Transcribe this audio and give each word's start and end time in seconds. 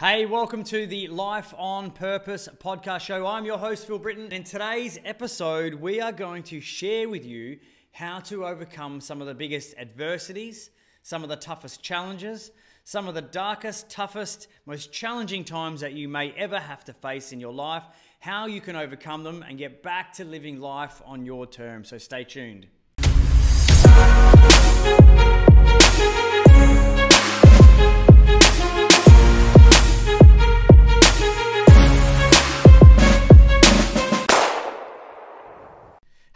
Hey, 0.00 0.24
welcome 0.24 0.64
to 0.64 0.86
the 0.86 1.08
Life 1.08 1.52
on 1.58 1.90
Purpose 1.90 2.48
podcast 2.58 3.02
show. 3.02 3.26
I'm 3.26 3.44
your 3.44 3.58
host, 3.58 3.86
Phil 3.86 3.98
Britten. 3.98 4.32
In 4.32 4.44
today's 4.44 4.98
episode, 5.04 5.74
we 5.74 6.00
are 6.00 6.10
going 6.10 6.42
to 6.44 6.58
share 6.58 7.06
with 7.06 7.26
you 7.26 7.58
how 7.92 8.20
to 8.20 8.46
overcome 8.46 9.02
some 9.02 9.20
of 9.20 9.26
the 9.26 9.34
biggest 9.34 9.74
adversities, 9.76 10.70
some 11.02 11.22
of 11.22 11.28
the 11.28 11.36
toughest 11.36 11.82
challenges, 11.82 12.50
some 12.82 13.08
of 13.08 13.14
the 13.14 13.20
darkest, 13.20 13.90
toughest, 13.90 14.48
most 14.64 14.90
challenging 14.90 15.44
times 15.44 15.82
that 15.82 15.92
you 15.92 16.08
may 16.08 16.30
ever 16.30 16.58
have 16.58 16.82
to 16.86 16.94
face 16.94 17.30
in 17.30 17.38
your 17.38 17.52
life, 17.52 17.84
how 18.20 18.46
you 18.46 18.62
can 18.62 18.76
overcome 18.76 19.22
them 19.22 19.44
and 19.46 19.58
get 19.58 19.82
back 19.82 20.14
to 20.14 20.24
living 20.24 20.60
life 20.60 21.02
on 21.04 21.26
your 21.26 21.46
terms. 21.46 21.90
So 21.90 21.98
stay 21.98 22.24
tuned. 22.24 22.68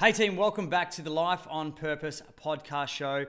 Hey 0.05 0.13
team, 0.13 0.37
welcome 0.37 0.69
back 0.69 0.91
to 0.91 1.01
the 1.03 1.09
Life 1.09 1.47
on 1.49 1.73
Purpose 1.73 2.21
podcast 2.39 2.89
show. 2.89 3.25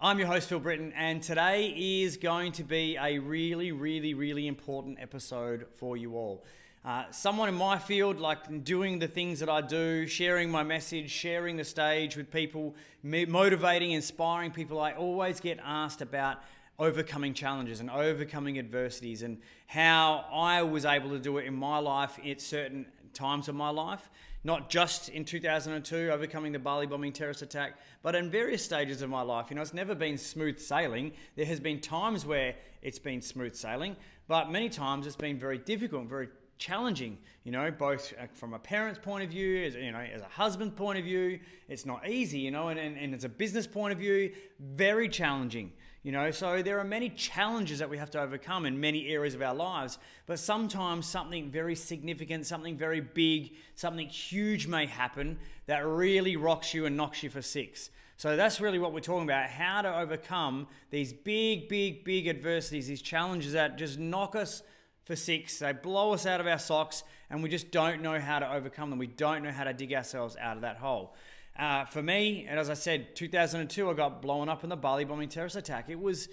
I'm 0.00 0.16
your 0.16 0.28
host, 0.28 0.48
Phil 0.48 0.60
Britten, 0.60 0.92
and 0.92 1.20
today 1.20 1.74
is 1.76 2.18
going 2.18 2.52
to 2.52 2.62
be 2.62 2.96
a 2.96 3.18
really, 3.18 3.72
really, 3.72 4.14
really 4.14 4.46
important 4.46 4.98
episode 5.00 5.66
for 5.74 5.96
you 5.96 6.14
all. 6.14 6.44
Uh, 6.84 7.10
someone 7.10 7.48
in 7.48 7.56
my 7.56 7.80
field, 7.80 8.20
like 8.20 8.62
doing 8.62 9.00
the 9.00 9.08
things 9.08 9.40
that 9.40 9.48
I 9.48 9.60
do, 9.60 10.06
sharing 10.06 10.52
my 10.52 10.62
message, 10.62 11.10
sharing 11.10 11.56
the 11.56 11.64
stage 11.64 12.16
with 12.16 12.30
people, 12.30 12.76
motivating, 13.02 13.90
inspiring 13.90 14.52
people, 14.52 14.78
I 14.78 14.92
always 14.92 15.40
get 15.40 15.58
asked 15.64 16.00
about 16.00 16.38
overcoming 16.78 17.34
challenges 17.34 17.80
and 17.80 17.90
overcoming 17.90 18.56
adversities 18.56 19.22
and 19.22 19.38
how 19.66 20.26
I 20.32 20.62
was 20.62 20.84
able 20.84 21.10
to 21.10 21.18
do 21.18 21.38
it 21.38 21.46
in 21.46 21.56
my 21.56 21.78
life 21.78 22.20
at 22.24 22.40
certain 22.40 22.86
times 23.14 23.48
of 23.48 23.56
my 23.56 23.70
life 23.70 24.08
not 24.42 24.70
just 24.70 25.08
in 25.10 25.24
2002 25.24 26.10
overcoming 26.10 26.52
the 26.52 26.58
Bali 26.58 26.86
bombing 26.86 27.12
terrorist 27.12 27.42
attack, 27.42 27.78
but 28.02 28.14
in 28.14 28.30
various 28.30 28.64
stages 28.64 29.02
of 29.02 29.10
my 29.10 29.22
life. 29.22 29.46
You 29.50 29.56
know, 29.56 29.62
it's 29.62 29.74
never 29.74 29.94
been 29.94 30.16
smooth 30.16 30.58
sailing. 30.58 31.12
There 31.36 31.46
has 31.46 31.60
been 31.60 31.80
times 31.80 32.24
where 32.24 32.54
it's 32.82 32.98
been 32.98 33.20
smooth 33.20 33.54
sailing, 33.54 33.96
but 34.28 34.50
many 34.50 34.68
times 34.68 35.06
it's 35.06 35.16
been 35.16 35.38
very 35.38 35.58
difficult, 35.58 36.06
very 36.06 36.28
challenging. 36.56 37.18
You 37.44 37.52
know, 37.52 37.70
both 37.70 38.12
uh, 38.18 38.26
from 38.32 38.54
a 38.54 38.58
parent's 38.58 38.98
point 38.98 39.24
of 39.24 39.30
view, 39.30 39.64
as 39.64 39.74
you 39.74 39.92
know, 39.92 39.98
as 39.98 40.22
a 40.22 40.28
husband's 40.28 40.74
point 40.74 40.98
of 40.98 41.04
view, 41.04 41.40
it's 41.68 41.84
not 41.84 42.08
easy. 42.08 42.38
You 42.38 42.50
know, 42.50 42.68
and, 42.68 42.78
and, 42.78 42.96
and 42.96 43.14
as 43.14 43.24
a 43.24 43.28
business 43.28 43.66
point 43.66 43.92
of 43.92 43.98
view, 43.98 44.32
very 44.58 45.08
challenging. 45.08 45.72
You 46.02 46.12
know, 46.12 46.30
so 46.30 46.62
there 46.62 46.78
are 46.78 46.84
many 46.84 47.10
challenges 47.10 47.78
that 47.80 47.90
we 47.90 47.98
have 47.98 48.10
to 48.12 48.20
overcome 48.20 48.64
in 48.64 48.80
many 48.80 49.08
areas 49.08 49.34
of 49.34 49.42
our 49.42 49.54
lives, 49.54 49.98
but 50.24 50.38
sometimes 50.38 51.06
something 51.06 51.50
very 51.50 51.74
significant, 51.74 52.46
something 52.46 52.78
very 52.78 53.02
big, 53.02 53.54
something 53.74 54.08
huge 54.08 54.66
may 54.66 54.86
happen 54.86 55.38
that 55.66 55.86
really 55.86 56.36
rocks 56.36 56.72
you 56.72 56.86
and 56.86 56.96
knocks 56.96 57.22
you 57.22 57.28
for 57.28 57.42
six. 57.42 57.90
So 58.16 58.34
that's 58.34 58.62
really 58.62 58.78
what 58.78 58.94
we're 58.94 59.00
talking 59.00 59.24
about 59.24 59.50
how 59.50 59.82
to 59.82 59.98
overcome 59.98 60.68
these 60.90 61.12
big, 61.12 61.68
big, 61.68 62.02
big 62.02 62.28
adversities, 62.28 62.86
these 62.86 63.02
challenges 63.02 63.52
that 63.52 63.76
just 63.76 63.98
knock 63.98 64.34
us 64.34 64.62
for 65.04 65.16
six, 65.16 65.58
they 65.58 65.72
blow 65.72 66.12
us 66.12 66.24
out 66.24 66.40
of 66.40 66.46
our 66.46 66.58
socks, 66.58 67.02
and 67.28 67.42
we 67.42 67.48
just 67.48 67.70
don't 67.70 68.00
know 68.00 68.18
how 68.18 68.38
to 68.38 68.50
overcome 68.50 68.90
them. 68.90 68.98
We 68.98 69.06
don't 69.06 69.42
know 69.42 69.50
how 69.50 69.64
to 69.64 69.74
dig 69.74 69.92
ourselves 69.92 70.36
out 70.40 70.56
of 70.56 70.62
that 70.62 70.76
hole. 70.76 71.14
Uh, 71.60 71.84
for 71.84 72.02
me, 72.02 72.46
and 72.48 72.58
as 72.58 72.70
I 72.70 72.74
said, 72.74 73.14
2002, 73.14 73.90
I 73.90 73.92
got 73.92 74.22
blown 74.22 74.48
up 74.48 74.64
in 74.64 74.70
the 74.70 74.76
Bali 74.76 75.04
bombing 75.04 75.28
terrorist 75.28 75.56
attack. 75.56 75.90
It 75.90 76.00
was, 76.00 76.30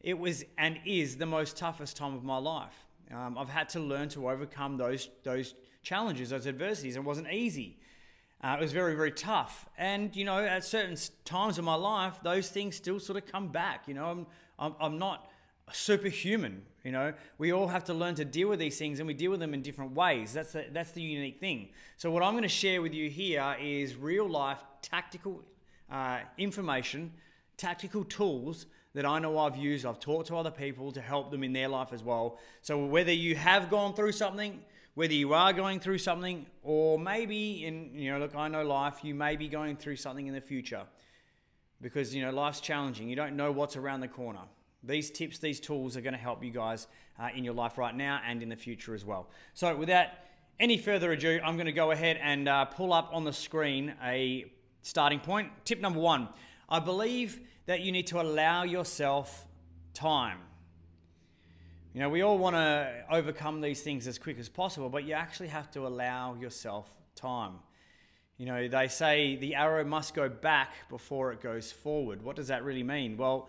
it 0.00 0.16
was 0.16 0.44
and 0.56 0.78
is 0.86 1.16
the 1.16 1.26
most 1.26 1.56
toughest 1.56 1.96
time 1.96 2.14
of 2.14 2.22
my 2.22 2.38
life. 2.38 2.86
Um, 3.12 3.36
I've 3.36 3.48
had 3.48 3.68
to 3.70 3.80
learn 3.80 4.08
to 4.10 4.30
overcome 4.30 4.76
those 4.76 5.08
those 5.24 5.56
challenges, 5.82 6.30
those 6.30 6.46
adversities. 6.46 6.94
It 6.94 7.02
wasn't 7.02 7.32
easy. 7.32 7.80
Uh, 8.40 8.56
it 8.56 8.62
was 8.62 8.70
very, 8.70 8.94
very 8.94 9.10
tough. 9.10 9.66
And, 9.76 10.14
you 10.14 10.24
know, 10.24 10.38
at 10.38 10.64
certain 10.64 10.96
times 11.24 11.58
of 11.58 11.64
my 11.64 11.74
life, 11.74 12.20
those 12.22 12.48
things 12.48 12.76
still 12.76 13.00
sort 13.00 13.18
of 13.18 13.26
come 13.26 13.48
back. 13.48 13.88
You 13.88 13.94
know, 13.94 14.06
I'm, 14.06 14.26
I'm, 14.60 14.74
I'm 14.80 14.98
not 14.98 15.28
superhuman. 15.72 16.62
You 16.88 16.92
know, 16.92 17.12
we 17.36 17.52
all 17.52 17.66
have 17.66 17.84
to 17.84 17.92
learn 17.92 18.14
to 18.14 18.24
deal 18.24 18.48
with 18.48 18.58
these 18.58 18.78
things, 18.78 18.98
and 18.98 19.06
we 19.06 19.12
deal 19.12 19.30
with 19.30 19.40
them 19.40 19.52
in 19.52 19.60
different 19.60 19.92
ways. 19.92 20.32
That's 20.32 20.52
the, 20.52 20.64
that's 20.72 20.92
the 20.92 21.02
unique 21.02 21.38
thing. 21.38 21.68
So, 21.98 22.10
what 22.10 22.22
I'm 22.22 22.32
going 22.32 22.44
to 22.44 22.48
share 22.48 22.80
with 22.80 22.94
you 22.94 23.10
here 23.10 23.54
is 23.60 23.94
real 23.94 24.26
life 24.26 24.56
tactical 24.80 25.42
uh, 25.92 26.20
information, 26.38 27.12
tactical 27.58 28.04
tools 28.04 28.64
that 28.94 29.04
I 29.04 29.18
know 29.18 29.36
I've 29.36 29.58
used. 29.58 29.84
I've 29.84 30.00
talked 30.00 30.28
to 30.28 30.36
other 30.38 30.50
people 30.50 30.90
to 30.92 31.02
help 31.02 31.30
them 31.30 31.44
in 31.44 31.52
their 31.52 31.68
life 31.68 31.92
as 31.92 32.02
well. 32.02 32.38
So, 32.62 32.82
whether 32.86 33.12
you 33.12 33.36
have 33.36 33.68
gone 33.68 33.92
through 33.92 34.12
something, 34.12 34.58
whether 34.94 35.12
you 35.12 35.34
are 35.34 35.52
going 35.52 35.80
through 35.80 35.98
something, 35.98 36.46
or 36.62 36.98
maybe 36.98 37.66
in, 37.66 37.90
you 37.92 38.12
know, 38.12 38.18
look, 38.18 38.34
I 38.34 38.48
know 38.48 38.64
life, 38.64 39.00
you 39.02 39.14
may 39.14 39.36
be 39.36 39.48
going 39.48 39.76
through 39.76 39.96
something 39.96 40.26
in 40.26 40.32
the 40.32 40.40
future 40.40 40.84
because, 41.82 42.14
you 42.14 42.22
know, 42.22 42.30
life's 42.30 42.60
challenging. 42.60 43.10
You 43.10 43.16
don't 43.16 43.36
know 43.36 43.52
what's 43.52 43.76
around 43.76 44.00
the 44.00 44.08
corner. 44.08 44.40
These 44.82 45.10
tips, 45.10 45.38
these 45.38 45.60
tools 45.60 45.96
are 45.96 46.00
going 46.00 46.14
to 46.14 46.18
help 46.18 46.42
you 46.44 46.50
guys 46.50 46.86
uh, 47.18 47.28
in 47.34 47.44
your 47.44 47.54
life 47.54 47.78
right 47.78 47.94
now 47.94 48.20
and 48.26 48.42
in 48.42 48.48
the 48.48 48.56
future 48.56 48.94
as 48.94 49.04
well. 49.04 49.28
So, 49.54 49.74
without 49.76 50.08
any 50.60 50.78
further 50.78 51.12
ado, 51.12 51.40
I'm 51.44 51.56
going 51.56 51.66
to 51.66 51.72
go 51.72 51.90
ahead 51.90 52.18
and 52.22 52.48
uh, 52.48 52.64
pull 52.66 52.92
up 52.92 53.10
on 53.12 53.24
the 53.24 53.32
screen 53.32 53.94
a 54.04 54.46
starting 54.82 55.20
point. 55.20 55.50
Tip 55.64 55.80
number 55.80 56.00
one 56.00 56.28
I 56.68 56.80
believe 56.80 57.40
that 57.66 57.80
you 57.80 57.92
need 57.92 58.06
to 58.08 58.20
allow 58.20 58.62
yourself 58.62 59.46
time. 59.94 60.38
You 61.94 62.00
know, 62.00 62.10
we 62.10 62.22
all 62.22 62.38
want 62.38 62.54
to 62.54 63.04
overcome 63.10 63.60
these 63.60 63.80
things 63.80 64.06
as 64.06 64.18
quick 64.18 64.38
as 64.38 64.48
possible, 64.48 64.88
but 64.88 65.04
you 65.04 65.14
actually 65.14 65.48
have 65.48 65.70
to 65.72 65.86
allow 65.86 66.34
yourself 66.34 66.88
time. 67.14 67.54
You 68.36 68.46
know, 68.46 68.68
they 68.68 68.88
say 68.88 69.36
the 69.36 69.54
arrow 69.56 69.84
must 69.84 70.14
go 70.14 70.28
back 70.28 70.88
before 70.88 71.32
it 71.32 71.40
goes 71.40 71.72
forward. 71.72 72.22
What 72.22 72.36
does 72.36 72.48
that 72.48 72.62
really 72.62 72.84
mean? 72.84 73.16
Well, 73.16 73.48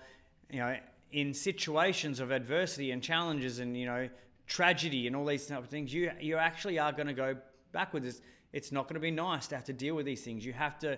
you 0.49 0.59
know, 0.59 0.77
in 1.11 1.33
situations 1.33 2.19
of 2.19 2.31
adversity 2.31 2.91
and 2.91 3.01
challenges 3.01 3.59
and 3.59 3.77
you 3.77 3.85
know 3.85 4.09
tragedy 4.47 5.07
and 5.07 5.15
all 5.15 5.25
these 5.25 5.45
type 5.45 5.59
of 5.59 5.69
things, 5.69 5.93
you 5.93 6.11
you 6.19 6.37
actually 6.37 6.79
are 6.79 6.91
going 6.91 7.07
to 7.07 7.13
go 7.13 7.35
backwards. 7.71 8.05
It's, 8.05 8.21
it's 8.51 8.71
not 8.71 8.85
going 8.85 8.95
to 8.95 8.99
be 8.99 9.11
nice 9.11 9.47
to 9.47 9.55
have 9.55 9.65
to 9.65 9.73
deal 9.73 9.95
with 9.95 10.05
these 10.05 10.21
things. 10.21 10.45
You 10.45 10.53
have 10.53 10.79
to 10.79 10.97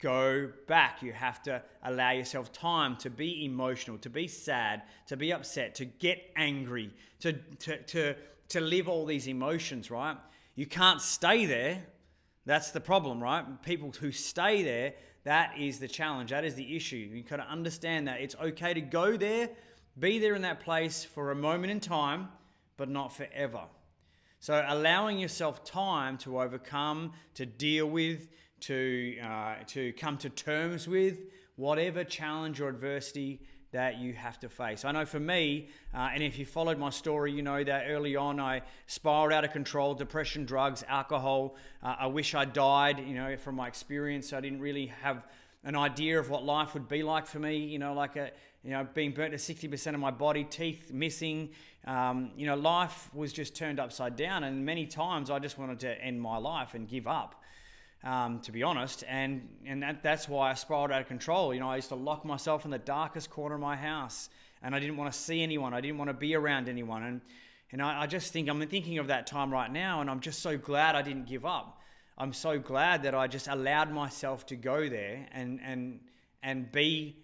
go 0.00 0.50
back. 0.66 1.02
You 1.02 1.12
have 1.12 1.42
to 1.44 1.62
allow 1.82 2.12
yourself 2.12 2.52
time 2.52 2.96
to 2.98 3.10
be 3.10 3.44
emotional, 3.44 3.98
to 3.98 4.10
be 4.10 4.28
sad, 4.28 4.82
to 5.08 5.16
be 5.16 5.32
upset, 5.32 5.74
to 5.76 5.84
get 5.84 6.30
angry, 6.36 6.90
to 7.20 7.32
to 7.32 7.82
to 7.82 8.14
to 8.48 8.60
live 8.60 8.88
all 8.88 9.06
these 9.06 9.28
emotions. 9.28 9.90
Right? 9.90 10.16
You 10.54 10.66
can't 10.66 11.00
stay 11.00 11.46
there. 11.46 11.82
That's 12.46 12.70
the 12.70 12.80
problem, 12.80 13.22
right? 13.22 13.62
People 13.62 13.92
who 13.98 14.12
stay 14.12 14.62
there, 14.62 14.92
that 15.24 15.58
is 15.58 15.78
the 15.78 15.88
challenge. 15.88 16.30
That 16.30 16.44
is 16.44 16.54
the 16.54 16.76
issue. 16.76 16.96
You 16.96 17.22
got 17.22 17.36
to 17.36 17.48
understand 17.48 18.08
that 18.08 18.20
it's 18.20 18.36
okay 18.36 18.74
to 18.74 18.80
go 18.80 19.16
there, 19.16 19.50
be 19.98 20.18
there 20.18 20.34
in 20.34 20.42
that 20.42 20.60
place 20.60 21.04
for 21.04 21.30
a 21.30 21.34
moment 21.34 21.70
in 21.70 21.80
time, 21.80 22.28
but 22.76 22.88
not 22.88 23.14
forever. 23.14 23.62
So, 24.40 24.62
allowing 24.68 25.18
yourself 25.18 25.64
time 25.64 26.18
to 26.18 26.40
overcome, 26.40 27.12
to 27.34 27.46
deal 27.46 27.86
with, 27.86 28.28
to, 28.60 29.16
uh, 29.22 29.54
to 29.68 29.92
come 29.94 30.18
to 30.18 30.28
terms 30.28 30.86
with 30.86 31.20
whatever 31.56 32.04
challenge 32.04 32.60
or 32.60 32.68
adversity 32.68 33.40
that 33.74 33.98
you 33.98 34.12
have 34.12 34.38
to 34.38 34.48
face. 34.48 34.84
I 34.84 34.92
know 34.92 35.04
for 35.04 35.18
me, 35.18 35.68
uh, 35.92 36.10
and 36.14 36.22
if 36.22 36.38
you 36.38 36.46
followed 36.46 36.78
my 36.78 36.90
story, 36.90 37.32
you 37.32 37.42
know 37.42 37.62
that 37.64 37.86
early 37.88 38.14
on 38.14 38.38
I 38.38 38.62
spiraled 38.86 39.32
out 39.32 39.44
of 39.44 39.50
control, 39.50 39.94
depression, 39.94 40.44
drugs, 40.44 40.84
alcohol. 40.86 41.56
Uh, 41.82 41.96
I 41.98 42.06
wish 42.06 42.36
I 42.36 42.44
died, 42.44 43.00
you 43.00 43.14
know, 43.14 43.36
from 43.36 43.56
my 43.56 43.66
experience. 43.66 44.32
I 44.32 44.40
didn't 44.40 44.60
really 44.60 44.86
have 45.02 45.26
an 45.64 45.74
idea 45.74 46.20
of 46.20 46.30
what 46.30 46.44
life 46.44 46.72
would 46.74 46.88
be 46.88 47.02
like 47.02 47.26
for 47.26 47.40
me, 47.40 47.56
you 47.56 47.80
know, 47.80 47.94
like 47.94 48.14
a, 48.14 48.30
you 48.62 48.70
know, 48.70 48.86
being 48.94 49.10
burnt 49.10 49.32
to 49.32 49.38
60% 49.54 49.94
of 49.94 49.98
my 49.98 50.12
body, 50.12 50.44
teeth 50.44 50.92
missing. 50.92 51.50
Um, 51.84 52.30
you 52.36 52.46
know, 52.46 52.54
life 52.54 53.12
was 53.12 53.32
just 53.32 53.56
turned 53.56 53.80
upside 53.80 54.14
down. 54.14 54.44
And 54.44 54.64
many 54.64 54.86
times 54.86 55.30
I 55.30 55.40
just 55.40 55.58
wanted 55.58 55.80
to 55.80 56.00
end 56.00 56.22
my 56.22 56.36
life 56.36 56.74
and 56.74 56.86
give 56.86 57.08
up 57.08 57.42
um, 58.04 58.40
to 58.40 58.52
be 58.52 58.62
honest. 58.62 59.02
And, 59.08 59.48
and 59.66 59.82
that, 59.82 60.02
that's 60.02 60.28
why 60.28 60.50
I 60.50 60.54
spiraled 60.54 60.92
out 60.92 61.00
of 61.00 61.08
control. 61.08 61.54
You 61.54 61.60
know, 61.60 61.70
I 61.70 61.76
used 61.76 61.88
to 61.88 61.94
lock 61.94 62.24
myself 62.24 62.64
in 62.64 62.70
the 62.70 62.78
darkest 62.78 63.30
corner 63.30 63.54
of 63.54 63.60
my 63.60 63.76
house 63.76 64.28
and 64.62 64.74
I 64.74 64.78
didn't 64.78 64.96
want 64.96 65.12
to 65.12 65.18
see 65.18 65.42
anyone. 65.42 65.74
I 65.74 65.80
didn't 65.80 65.98
want 65.98 66.10
to 66.10 66.14
be 66.14 66.34
around 66.34 66.68
anyone. 66.68 67.02
And, 67.02 67.20
and 67.72 67.82
I, 67.82 68.02
I 68.02 68.06
just 68.06 68.32
think, 68.32 68.48
I'm 68.48 68.64
thinking 68.66 68.98
of 68.98 69.08
that 69.08 69.26
time 69.26 69.50
right 69.50 69.72
now 69.72 70.00
and 70.00 70.10
I'm 70.10 70.20
just 70.20 70.40
so 70.40 70.56
glad 70.56 70.94
I 70.94 71.02
didn't 71.02 71.26
give 71.26 71.44
up. 71.44 71.80
I'm 72.16 72.32
so 72.32 72.58
glad 72.58 73.02
that 73.02 73.14
I 73.14 73.26
just 73.26 73.48
allowed 73.48 73.90
myself 73.90 74.46
to 74.46 74.56
go 74.56 74.88
there 74.88 75.26
and, 75.32 75.58
and, 75.64 76.00
and 76.42 76.70
be 76.70 77.16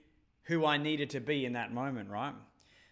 who 0.45 0.65
I 0.65 0.79
needed 0.79 1.11
to 1.11 1.21
be 1.21 1.45
in 1.45 1.53
that 1.53 1.73
moment, 1.73 2.11
right? 2.11 2.35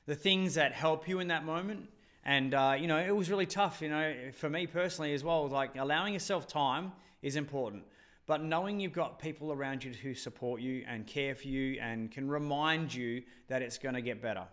The 0.06 0.14
things 0.14 0.54
that 0.54 0.72
help 0.72 1.08
you 1.08 1.18
in 1.18 1.28
that 1.28 1.44
moment. 1.44 1.88
And, 2.24 2.54
uh, 2.54 2.76
you 2.78 2.86
know, 2.86 2.98
it 2.98 3.16
was 3.16 3.30
really 3.30 3.46
tough, 3.46 3.80
you 3.80 3.88
know, 3.88 4.14
for 4.34 4.48
me 4.48 4.66
personally 4.66 5.14
as 5.14 5.24
well, 5.24 5.48
like 5.48 5.74
allowing 5.76 6.12
yourself 6.12 6.46
time 6.46 6.92
is 7.22 7.36
important. 7.36 7.84
But 8.26 8.42
knowing 8.42 8.78
you've 8.78 8.92
got 8.92 9.18
people 9.18 9.52
around 9.52 9.84
you 9.84 9.92
who 9.92 10.14
support 10.14 10.60
you 10.60 10.84
and 10.86 11.06
care 11.06 11.34
for 11.34 11.48
you 11.48 11.80
and 11.80 12.10
can 12.10 12.28
remind 12.28 12.92
you 12.92 13.22
that 13.48 13.62
it's 13.62 13.78
going 13.78 13.94
to 13.94 14.02
get 14.02 14.20
better, 14.20 14.44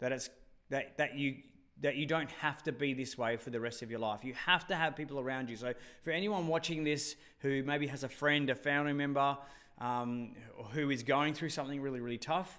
that 0.00 0.12
it's 0.12 0.28
that 0.68 0.98
that 0.98 1.16
you 1.16 1.36
that 1.80 1.96
you 1.96 2.06
don't 2.06 2.30
have 2.32 2.62
to 2.62 2.72
be 2.72 2.94
this 2.94 3.18
way 3.18 3.36
for 3.36 3.50
the 3.50 3.60
rest 3.60 3.82
of 3.82 3.90
your 3.90 4.00
life. 4.00 4.24
You 4.24 4.34
have 4.34 4.66
to 4.68 4.76
have 4.76 4.96
people 4.96 5.20
around 5.20 5.50
you. 5.50 5.56
So, 5.56 5.74
for 6.02 6.10
anyone 6.10 6.46
watching 6.46 6.84
this 6.84 7.16
who 7.40 7.62
maybe 7.62 7.86
has 7.86 8.04
a 8.04 8.08
friend, 8.08 8.48
a 8.48 8.54
family 8.54 8.94
member 8.94 9.36
um, 9.78 10.32
who 10.72 10.90
is 10.90 11.02
going 11.02 11.34
through 11.34 11.50
something 11.50 11.80
really, 11.80 12.00
really 12.00 12.18
tough, 12.18 12.58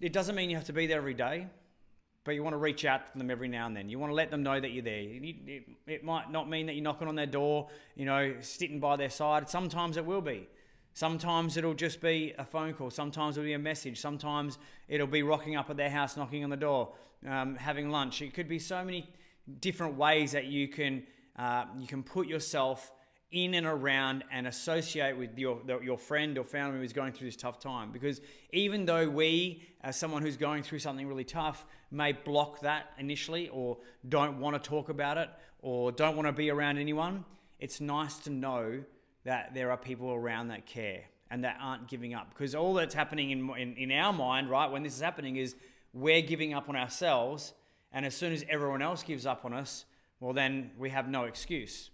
it 0.00 0.12
doesn't 0.12 0.34
mean 0.34 0.48
you 0.48 0.56
have 0.56 0.66
to 0.66 0.72
be 0.72 0.86
there 0.86 0.98
every 0.98 1.14
day, 1.14 1.48
but 2.26 2.34
you 2.34 2.42
want 2.42 2.54
to 2.54 2.58
reach 2.58 2.84
out 2.84 3.12
to 3.12 3.18
them 3.18 3.30
every 3.30 3.46
now 3.46 3.66
and 3.66 3.76
then. 3.76 3.88
You 3.88 4.00
want 4.00 4.10
to 4.10 4.14
let 4.14 4.32
them 4.32 4.42
know 4.42 4.60
that 4.60 4.72
you're 4.72 4.82
there. 4.82 5.00
It, 5.86 6.04
might 6.04 6.30
not 6.30 6.50
mean 6.50 6.66
that 6.66 6.74
you're 6.74 6.82
knocking 6.82 7.06
on 7.06 7.14
their 7.14 7.24
door, 7.24 7.68
you 7.94 8.04
know, 8.04 8.34
sitting 8.40 8.80
by 8.80 8.96
their 8.96 9.08
side. 9.08 9.48
Sometimes 9.48 9.96
it 9.96 10.04
will 10.04 10.20
be. 10.20 10.48
Sometimes 10.92 11.56
it'll 11.56 11.72
just 11.72 12.00
be 12.00 12.34
a 12.36 12.44
phone 12.44 12.74
call. 12.74 12.90
Sometimes 12.90 13.36
it'll 13.36 13.46
be 13.46 13.52
a 13.52 13.58
message. 13.58 14.00
Sometimes 14.00 14.58
it'll 14.88 15.06
be 15.06 15.22
rocking 15.22 15.54
up 15.54 15.70
at 15.70 15.76
their 15.76 15.88
house, 15.88 16.16
knocking 16.16 16.42
on 16.42 16.50
the 16.50 16.56
door, 16.56 16.94
um, 17.28 17.54
having 17.54 17.90
lunch. 17.90 18.20
It 18.20 18.34
could 18.34 18.48
be 18.48 18.58
so 18.58 18.84
many 18.84 19.08
different 19.60 19.94
ways 19.94 20.32
that 20.32 20.46
you 20.46 20.66
can 20.66 21.04
uh, 21.38 21.66
you 21.78 21.86
can 21.86 22.02
put 22.02 22.26
yourself 22.26 22.90
in 23.32 23.54
and 23.54 23.66
around 23.66 24.24
and 24.30 24.46
associate 24.46 25.16
with 25.16 25.36
your 25.38 25.60
your 25.82 25.98
friend 25.98 26.38
or 26.38 26.44
family 26.44 26.78
who's 26.78 26.92
going 26.92 27.12
through 27.12 27.26
this 27.26 27.36
tough 27.36 27.58
time. 27.58 27.90
Because 27.90 28.20
even 28.52 28.84
though 28.84 29.08
we, 29.08 29.62
as 29.82 29.96
someone 29.96 30.22
who's 30.22 30.36
going 30.36 30.62
through 30.62 30.78
something 30.78 31.06
really 31.06 31.24
tough, 31.24 31.66
may 31.90 32.12
block 32.12 32.60
that 32.60 32.92
initially 32.98 33.48
or 33.48 33.78
don't 34.08 34.38
want 34.38 34.62
to 34.62 34.68
talk 34.68 34.88
about 34.88 35.18
it 35.18 35.28
or 35.60 35.90
don't 35.90 36.16
want 36.16 36.26
to 36.26 36.32
be 36.32 36.50
around 36.50 36.78
anyone, 36.78 37.24
it's 37.58 37.80
nice 37.80 38.16
to 38.18 38.30
know 38.30 38.84
that 39.24 39.54
there 39.54 39.70
are 39.70 39.76
people 39.76 40.12
around 40.12 40.48
that 40.48 40.66
care 40.66 41.02
and 41.30 41.42
that 41.42 41.58
aren't 41.60 41.88
giving 41.88 42.14
up. 42.14 42.30
Because 42.30 42.54
all 42.54 42.74
that's 42.74 42.94
happening 42.94 43.30
in, 43.30 43.50
in, 43.56 43.76
in 43.76 43.92
our 43.92 44.12
mind, 44.12 44.48
right, 44.48 44.70
when 44.70 44.84
this 44.84 44.94
is 44.94 45.00
happening, 45.00 45.36
is 45.36 45.56
we're 45.92 46.22
giving 46.22 46.54
up 46.54 46.68
on 46.68 46.76
ourselves. 46.76 47.52
And 47.92 48.06
as 48.06 48.14
soon 48.14 48.32
as 48.32 48.44
everyone 48.48 48.82
else 48.82 49.02
gives 49.02 49.26
up 49.26 49.44
on 49.44 49.52
us, 49.52 49.84
well, 50.20 50.32
then 50.32 50.70
we 50.78 50.90
have 50.90 51.08
no 51.08 51.24
excuse. 51.24 51.90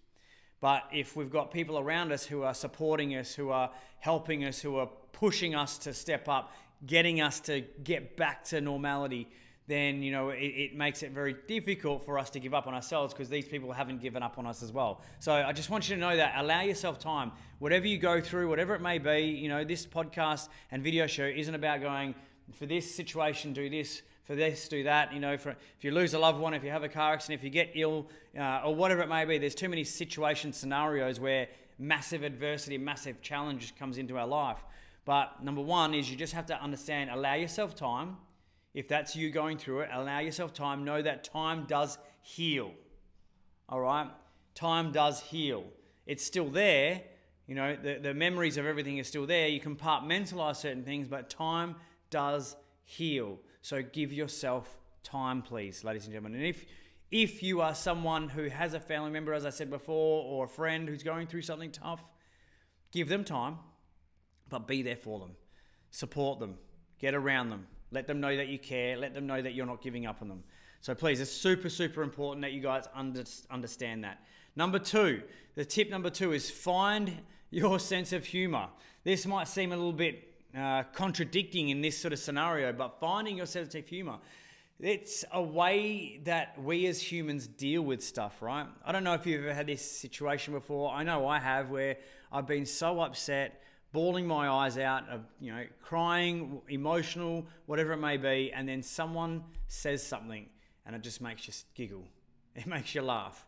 But 0.62 0.84
if 0.92 1.16
we've 1.16 1.28
got 1.28 1.50
people 1.50 1.76
around 1.76 2.12
us 2.12 2.24
who 2.24 2.44
are 2.44 2.54
supporting 2.54 3.16
us, 3.16 3.34
who 3.34 3.50
are 3.50 3.68
helping 3.98 4.44
us, 4.44 4.60
who 4.60 4.76
are 4.76 4.88
pushing 5.10 5.56
us 5.56 5.76
to 5.78 5.92
step 5.92 6.28
up, 6.28 6.52
getting 6.86 7.20
us 7.20 7.40
to 7.40 7.62
get 7.82 8.16
back 8.16 8.44
to 8.44 8.60
normality, 8.60 9.28
then 9.66 10.04
you 10.04 10.12
know 10.12 10.30
it, 10.30 10.38
it, 10.38 10.76
makes 10.76 11.02
it 11.02 11.10
very 11.10 11.34
difficult 11.48 12.06
for 12.06 12.16
us 12.16 12.30
to 12.30 12.38
give 12.38 12.54
up 12.54 12.68
on 12.68 12.74
ourselves 12.74 13.12
because 13.12 13.28
these 13.28 13.46
people 13.46 13.72
haven't 13.72 14.00
given 14.00 14.22
up 14.22 14.38
on 14.38 14.46
us 14.46 14.62
as 14.62 14.70
well. 14.70 15.00
So 15.18 15.32
I 15.32 15.52
just 15.52 15.68
want 15.68 15.88
you 15.88 15.96
to 15.96 16.00
know 16.00 16.16
that 16.16 16.34
allow 16.36 16.60
yourself 16.60 17.00
time. 17.00 17.32
Whatever 17.58 17.88
you 17.88 17.98
go 17.98 18.20
through, 18.20 18.48
whatever 18.48 18.76
it 18.76 18.80
may 18.80 18.98
be, 18.98 19.18
you 19.22 19.48
know 19.48 19.64
this 19.64 19.84
podcast 19.84 20.48
and 20.70 20.80
video 20.80 21.08
show 21.08 21.24
isn't 21.24 21.56
about 21.56 21.80
going 21.80 22.14
for 22.52 22.66
this 22.66 22.94
situation 22.94 23.52
do 23.52 23.68
this, 23.68 24.02
for 24.24 24.34
this 24.34 24.68
do 24.68 24.84
that. 24.84 25.12
You 25.12 25.20
know, 25.20 25.36
for 25.36 25.50
if 25.50 25.82
you 25.82 25.90
lose 25.90 26.14
a 26.14 26.18
loved 26.18 26.38
one, 26.38 26.54
if 26.54 26.64
you 26.64 26.70
have 26.70 26.84
a 26.84 26.88
car 26.88 27.12
accident, 27.12 27.40
if 27.40 27.44
you 27.44 27.50
get 27.50 27.72
ill, 27.74 28.06
uh, 28.38 28.62
or 28.64 28.74
whatever 28.74 29.02
it 29.02 29.08
may 29.08 29.24
be. 29.24 29.38
There's 29.38 29.54
too 29.54 29.68
many 29.68 29.84
situation 29.84 30.52
scenarios 30.52 31.20
where 31.20 31.48
massive 31.78 32.22
adversity, 32.22 32.78
massive 32.78 33.20
challenge 33.22 33.74
comes 33.76 33.98
into 33.98 34.16
our 34.16 34.26
life. 34.26 34.64
But 35.04 35.42
number 35.42 35.62
one 35.62 35.94
is 35.94 36.10
you 36.10 36.16
just 36.16 36.32
have 36.32 36.46
to 36.46 36.62
understand, 36.62 37.10
allow 37.10 37.34
yourself 37.34 37.74
time 37.74 38.16
if 38.74 38.88
that's 38.88 39.14
you 39.14 39.30
going 39.30 39.58
through 39.58 39.80
it, 39.80 39.90
allow 39.92 40.20
yourself 40.20 40.54
time. 40.54 40.84
Know 40.84 41.02
that 41.02 41.24
time 41.24 41.64
does 41.66 41.98
heal. 42.22 42.72
All 43.68 43.80
right? 43.80 44.08
Time 44.54 44.92
does 44.92 45.20
heal. 45.20 45.64
It's 46.06 46.24
still 46.24 46.48
there. 46.48 47.02
You 47.46 47.54
know, 47.54 47.76
the, 47.76 47.98
the 47.98 48.14
memories 48.14 48.56
of 48.56 48.64
everything 48.64 48.98
is 48.98 49.06
still 49.06 49.26
there. 49.26 49.48
You 49.48 49.60
compartmentalize 49.60 50.56
certain 50.56 50.84
things, 50.84 51.06
but 51.06 51.28
time 51.28 51.76
does 52.08 52.56
heal. 52.84 53.38
So 53.62 53.82
give 53.82 54.12
yourself 54.12 54.76
time, 55.02 55.40
please, 55.40 55.84
ladies 55.84 56.04
and 56.04 56.12
gentlemen. 56.12 56.38
And 56.38 56.46
if 56.46 56.64
if 57.12 57.42
you 57.42 57.60
are 57.60 57.74
someone 57.74 58.28
who 58.28 58.48
has 58.48 58.72
a 58.74 58.80
family 58.80 59.10
member, 59.10 59.34
as 59.34 59.44
I 59.44 59.50
said 59.50 59.70
before, 59.70 60.24
or 60.24 60.46
a 60.46 60.48
friend 60.48 60.88
who's 60.88 61.02
going 61.02 61.26
through 61.26 61.42
something 61.42 61.70
tough, 61.70 62.02
give 62.90 63.08
them 63.08 63.22
time, 63.22 63.58
but 64.48 64.66
be 64.66 64.82
there 64.82 64.96
for 64.96 65.18
them. 65.18 65.32
Support 65.90 66.40
them. 66.40 66.56
Get 66.98 67.14
around 67.14 67.50
them. 67.50 67.66
Let 67.90 68.06
them 68.06 68.20
know 68.20 68.34
that 68.34 68.48
you 68.48 68.58
care. 68.58 68.96
Let 68.96 69.12
them 69.12 69.26
know 69.26 69.42
that 69.42 69.52
you're 69.52 69.66
not 69.66 69.82
giving 69.82 70.06
up 70.06 70.22
on 70.22 70.28
them. 70.28 70.42
So 70.80 70.94
please, 70.94 71.20
it's 71.20 71.30
super, 71.30 71.68
super 71.68 72.02
important 72.02 72.42
that 72.42 72.52
you 72.52 72.62
guys 72.62 72.84
under, 72.94 73.24
understand 73.50 74.04
that. 74.04 74.22
Number 74.56 74.78
two, 74.78 75.22
the 75.54 75.66
tip 75.66 75.90
number 75.90 76.08
two 76.08 76.32
is 76.32 76.50
find 76.50 77.18
your 77.50 77.78
sense 77.78 78.14
of 78.14 78.24
humor. 78.24 78.68
This 79.04 79.26
might 79.26 79.48
seem 79.48 79.72
a 79.72 79.76
little 79.76 79.92
bit 79.92 80.31
uh, 80.56 80.82
contradicting 80.92 81.70
in 81.70 81.80
this 81.80 81.98
sort 81.98 82.12
of 82.12 82.18
scenario, 82.18 82.72
but 82.72 83.00
finding 83.00 83.36
your 83.36 83.46
sense 83.46 83.74
of 83.74 83.86
humor. 83.86 84.18
It's 84.80 85.24
a 85.32 85.40
way 85.40 86.20
that 86.24 86.60
we 86.60 86.86
as 86.86 87.00
humans 87.00 87.46
deal 87.46 87.82
with 87.82 88.02
stuff, 88.02 88.42
right? 88.42 88.66
I 88.84 88.90
don't 88.90 89.04
know 89.04 89.14
if 89.14 89.26
you've 89.26 89.44
ever 89.44 89.54
had 89.54 89.68
this 89.68 89.88
situation 89.88 90.54
before. 90.54 90.92
I 90.92 91.04
know 91.04 91.26
I 91.28 91.38
have, 91.38 91.70
where 91.70 91.98
I've 92.32 92.46
been 92.46 92.66
so 92.66 93.00
upset 93.00 93.62
bawling 93.92 94.26
my 94.26 94.48
eyes 94.48 94.78
out 94.78 95.08
of 95.08 95.20
you 95.38 95.52
know 95.52 95.64
crying 95.82 96.60
emotional 96.68 97.46
whatever 97.66 97.92
it 97.92 97.98
may 97.98 98.16
be 98.16 98.50
and 98.52 98.68
then 98.68 98.82
someone 98.82 99.44
says 99.68 100.02
something 100.04 100.46
and 100.86 100.96
it 100.96 101.02
just 101.02 101.20
makes 101.20 101.46
you 101.46 101.52
giggle 101.74 102.04
it 102.56 102.66
makes 102.66 102.94
you 102.94 103.02
laugh 103.02 103.46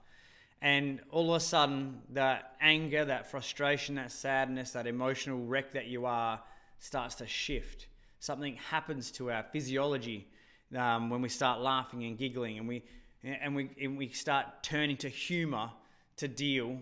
and 0.60 1.00
all 1.10 1.34
of 1.34 1.36
a 1.36 1.44
sudden 1.44 2.00
that 2.10 2.56
anger 2.60 3.04
that 3.04 3.30
frustration 3.30 3.94
that 3.94 4.12
sadness 4.12 4.72
that 4.72 4.86
emotional 4.86 5.44
wreck 5.46 5.72
that 5.72 5.86
you 5.86 6.04
are 6.04 6.40
starts 6.78 7.14
to 7.16 7.26
shift 7.26 7.88
something 8.18 8.56
happens 8.70 9.10
to 9.10 9.30
our 9.30 9.44
physiology 9.52 10.28
um, 10.76 11.10
when 11.10 11.22
we 11.22 11.28
start 11.28 11.60
laughing 11.60 12.04
and 12.04 12.18
giggling 12.18 12.58
and 12.58 12.68
we 12.68 12.82
and 13.22 13.54
we 13.54 13.70
and 13.80 13.96
we 13.96 14.08
start 14.08 14.46
turning 14.62 14.96
to 14.96 15.08
humor 15.08 15.70
to 16.16 16.28
deal 16.28 16.78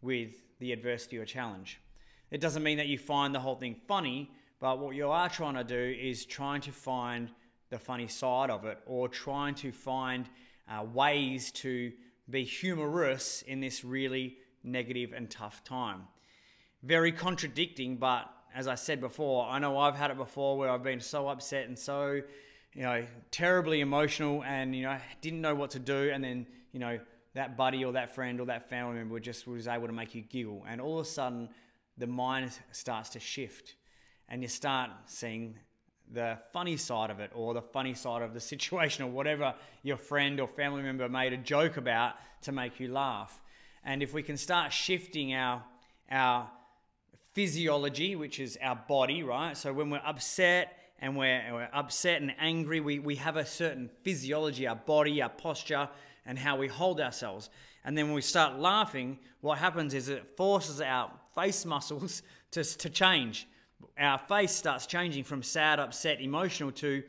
with 0.00 0.30
the 0.58 0.72
adversity 0.72 1.18
or 1.18 1.24
challenge 1.24 1.80
it 2.32 2.40
doesn't 2.40 2.62
mean 2.62 2.78
that 2.78 2.88
you 2.88 2.96
find 2.96 3.34
the 3.34 3.40
whole 3.40 3.56
thing 3.56 3.76
funny, 3.86 4.30
but 4.58 4.78
what 4.78 4.96
you 4.96 5.10
are 5.10 5.28
trying 5.28 5.54
to 5.54 5.64
do 5.64 5.96
is 6.00 6.24
trying 6.24 6.62
to 6.62 6.72
find 6.72 7.30
the 7.68 7.78
funny 7.78 8.08
side 8.08 8.48
of 8.48 8.64
it 8.64 8.78
or 8.86 9.06
trying 9.06 9.54
to 9.56 9.70
find 9.70 10.30
uh, 10.66 10.82
ways 10.82 11.52
to 11.52 11.92
be 12.30 12.42
humorous 12.42 13.42
in 13.42 13.60
this 13.60 13.84
really 13.84 14.38
negative 14.64 15.12
and 15.12 15.30
tough 15.30 15.62
time. 15.62 16.04
Very 16.82 17.12
contradicting, 17.12 17.98
but 17.98 18.30
as 18.54 18.68
I 18.68 18.74
said 18.74 19.00
before, 19.00 19.46
I 19.46 19.58
know 19.58 19.78
I've 19.78 19.96
had 19.96 20.10
it 20.10 20.16
before 20.16 20.56
where 20.56 20.70
I've 20.70 20.82
been 20.82 21.00
so 21.00 21.28
upset 21.28 21.68
and 21.68 21.78
so, 21.78 22.20
you 22.74 22.82
know, 22.82 23.04
terribly 23.30 23.80
emotional 23.80 24.42
and, 24.44 24.74
you 24.74 24.82
know, 24.82 24.96
didn't 25.20 25.40
know 25.40 25.54
what 25.54 25.70
to 25.70 25.78
do. 25.78 26.10
And 26.12 26.22
then, 26.22 26.46
you 26.72 26.80
know, 26.80 26.98
that 27.34 27.56
buddy 27.56 27.84
or 27.84 27.92
that 27.92 28.14
friend 28.14 28.40
or 28.40 28.46
that 28.46 28.68
family 28.68 28.96
member 28.96 29.18
just 29.20 29.46
was 29.46 29.66
able 29.66 29.86
to 29.86 29.92
make 29.92 30.14
you 30.14 30.22
giggle. 30.22 30.64
And 30.68 30.80
all 30.80 30.98
of 30.98 31.06
a 31.06 31.08
sudden, 31.08 31.48
the 31.96 32.06
mind 32.06 32.52
starts 32.72 33.10
to 33.10 33.20
shift 33.20 33.74
and 34.28 34.42
you 34.42 34.48
start 34.48 34.90
seeing 35.06 35.56
the 36.10 36.38
funny 36.52 36.76
side 36.76 37.10
of 37.10 37.20
it 37.20 37.30
or 37.34 37.54
the 37.54 37.62
funny 37.62 37.94
side 37.94 38.22
of 38.22 38.34
the 38.34 38.40
situation 38.52 39.04
or 39.04 39.10
whatever 39.10 39.54
your 39.82 39.96
friend 39.96 40.40
or 40.40 40.46
family 40.46 40.82
member 40.82 41.08
made 41.08 41.32
a 41.32 41.36
joke 41.36 41.76
about 41.76 42.14
to 42.42 42.52
make 42.52 42.80
you 42.80 42.92
laugh. 42.92 43.40
And 43.84 44.02
if 44.02 44.12
we 44.12 44.22
can 44.22 44.36
start 44.36 44.72
shifting 44.72 45.34
our 45.34 45.64
our 46.10 46.50
physiology, 47.32 48.16
which 48.16 48.38
is 48.40 48.58
our 48.62 48.76
body, 48.76 49.22
right? 49.22 49.56
So 49.56 49.72
when 49.72 49.90
we're 49.90 50.02
upset 50.04 50.78
and 50.98 51.16
we're, 51.16 51.42
we're 51.52 51.68
upset 51.72 52.22
and 52.22 52.34
angry, 52.38 52.80
we, 52.80 52.98
we 52.98 53.16
have 53.16 53.36
a 53.36 53.46
certain 53.46 53.90
physiology, 54.02 54.66
our 54.66 54.76
body, 54.76 55.22
our 55.22 55.28
posture, 55.28 55.88
and 56.26 56.38
how 56.38 56.56
we 56.56 56.68
hold 56.68 57.00
ourselves. 57.00 57.50
And 57.84 57.96
then 57.96 58.06
when 58.06 58.14
we 58.14 58.22
start 58.22 58.58
laughing, 58.58 59.18
what 59.40 59.58
happens 59.58 59.94
is 59.94 60.08
it 60.08 60.36
forces 60.36 60.80
our 60.80 61.10
face 61.34 61.64
muscles 61.66 62.22
to, 62.52 62.62
to 62.62 62.90
change. 62.90 63.48
Our 63.98 64.18
face 64.18 64.52
starts 64.52 64.86
changing 64.86 65.24
from 65.24 65.42
sad, 65.42 65.80
upset, 65.80 66.20
emotional 66.20 66.70
to 66.72 67.02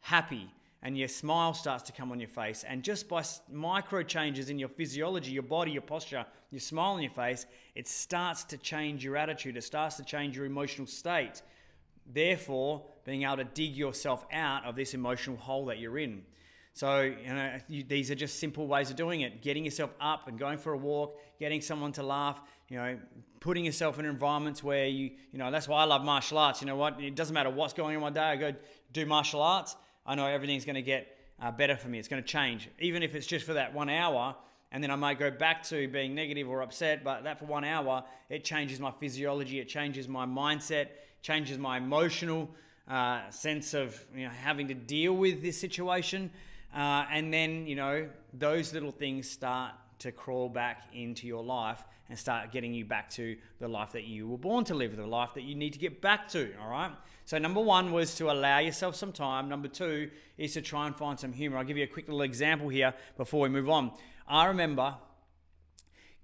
happy, 0.00 0.50
and 0.84 0.98
your 0.98 1.08
smile 1.08 1.54
starts 1.54 1.82
to 1.84 1.92
come 1.92 2.12
on 2.12 2.20
your 2.20 2.28
face. 2.28 2.62
And 2.68 2.82
just 2.82 3.08
by 3.08 3.24
micro 3.50 4.02
changes 4.02 4.50
in 4.50 4.58
your 4.58 4.68
physiology, 4.68 5.32
your 5.32 5.42
body, 5.42 5.72
your 5.72 5.82
posture, 5.82 6.26
your 6.50 6.60
smile 6.60 6.92
on 6.92 7.02
your 7.02 7.10
face, 7.10 7.46
it 7.74 7.88
starts 7.88 8.44
to 8.44 8.58
change 8.58 9.02
your 9.02 9.16
attitude, 9.16 9.56
it 9.56 9.64
starts 9.64 9.96
to 9.96 10.04
change 10.04 10.36
your 10.36 10.44
emotional 10.44 10.86
state. 10.86 11.40
Therefore, 12.06 12.84
being 13.06 13.22
able 13.22 13.38
to 13.38 13.44
dig 13.44 13.74
yourself 13.74 14.26
out 14.30 14.66
of 14.66 14.76
this 14.76 14.92
emotional 14.92 15.38
hole 15.38 15.64
that 15.66 15.78
you're 15.78 15.98
in. 15.98 16.22
So, 16.74 17.00
you 17.00 17.32
know, 17.32 17.56
you, 17.68 17.84
these 17.84 18.10
are 18.10 18.14
just 18.14 18.38
simple 18.38 18.66
ways 18.66 18.90
of 18.90 18.96
doing 18.96 19.22
it. 19.22 19.40
Getting 19.40 19.64
yourself 19.64 19.90
up 20.00 20.28
and 20.28 20.38
going 20.38 20.58
for 20.58 20.74
a 20.74 20.76
walk, 20.76 21.18
getting 21.38 21.62
someone 21.62 21.92
to 21.92 22.02
laugh, 22.02 22.40
you 22.68 22.76
know, 22.76 22.98
putting 23.40 23.64
yourself 23.64 23.98
in 23.98 24.04
environments 24.04 24.62
where 24.62 24.86
you, 24.86 25.12
you 25.32 25.38
know, 25.38 25.50
that's 25.50 25.68
why 25.68 25.80
I 25.80 25.84
love 25.84 26.04
martial 26.04 26.36
arts. 26.36 26.60
You 26.60 26.66
know 26.66 26.76
what? 26.76 27.00
It 27.00 27.14
doesn't 27.14 27.32
matter 27.32 27.48
what's 27.48 27.72
going 27.72 27.96
on 27.96 28.02
my 28.02 28.10
day. 28.10 28.20
I 28.20 28.36
go 28.36 28.52
do 28.92 29.06
martial 29.06 29.40
arts. 29.40 29.76
I 30.06 30.14
know 30.14 30.26
everything's 30.26 30.64
going 30.64 30.74
to 30.74 30.82
get 30.82 31.16
uh, 31.40 31.50
better 31.50 31.76
for 31.76 31.88
me. 31.88 31.98
It's 31.98 32.08
going 32.08 32.22
to 32.22 32.28
change, 32.28 32.68
even 32.78 33.02
if 33.02 33.14
it's 33.14 33.26
just 33.26 33.46
for 33.46 33.54
that 33.54 33.74
one 33.74 33.88
hour. 33.88 34.36
And 34.72 34.82
then 34.82 34.90
I 34.90 34.96
might 34.96 35.18
go 35.18 35.30
back 35.30 35.62
to 35.64 35.86
being 35.88 36.14
negative 36.14 36.48
or 36.48 36.62
upset, 36.62 37.04
but 37.04 37.24
that 37.24 37.38
for 37.38 37.44
one 37.44 37.64
hour, 37.64 38.04
it 38.28 38.44
changes 38.44 38.80
my 38.80 38.90
physiology, 38.90 39.60
it 39.60 39.68
changes 39.68 40.08
my 40.08 40.26
mindset, 40.26 40.88
changes 41.22 41.58
my 41.58 41.76
emotional 41.76 42.50
uh, 42.88 43.30
sense 43.30 43.72
of 43.72 44.04
you 44.14 44.24
know, 44.24 44.30
having 44.30 44.68
to 44.68 44.74
deal 44.74 45.12
with 45.12 45.42
this 45.42 45.58
situation. 45.58 46.30
Uh, 46.74 47.06
and 47.10 47.32
then, 47.32 47.66
you 47.66 47.76
know, 47.76 48.08
those 48.32 48.74
little 48.74 48.90
things 48.90 49.30
start 49.30 49.72
to 50.00 50.10
crawl 50.10 50.48
back 50.48 50.82
into 50.92 51.26
your 51.26 51.42
life 51.42 51.84
and 52.08 52.18
start 52.18 52.52
getting 52.52 52.74
you 52.74 52.84
back 52.84 53.08
to 53.08 53.36
the 53.60 53.68
life 53.68 53.92
that 53.92 54.04
you 54.04 54.28
were 54.28 54.36
born 54.36 54.64
to 54.64 54.74
live, 54.74 54.96
the 54.96 55.06
life 55.06 55.34
that 55.34 55.44
you 55.44 55.54
need 55.54 55.72
to 55.72 55.78
get 55.78 56.02
back 56.02 56.28
to. 56.28 56.52
All 56.60 56.68
right. 56.68 56.90
So, 57.26 57.38
number 57.38 57.60
one 57.60 57.92
was 57.92 58.14
to 58.16 58.30
allow 58.30 58.58
yourself 58.58 58.96
some 58.96 59.12
time. 59.12 59.48
Number 59.48 59.68
two 59.68 60.10
is 60.36 60.52
to 60.54 60.62
try 60.62 60.86
and 60.86 60.94
find 60.94 61.18
some 61.18 61.32
humor. 61.32 61.56
I'll 61.56 61.64
give 61.64 61.78
you 61.78 61.84
a 61.84 61.88
quick 61.88 62.06
little 62.06 62.22
example 62.22 62.68
here 62.68 62.92
before 63.16 63.40
we 63.40 63.48
move 63.48 63.70
on. 63.70 63.92
I 64.28 64.46
remember 64.46 64.94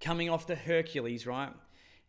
coming 0.00 0.28
off 0.28 0.46
the 0.46 0.56
Hercules, 0.56 1.26
right? 1.26 1.52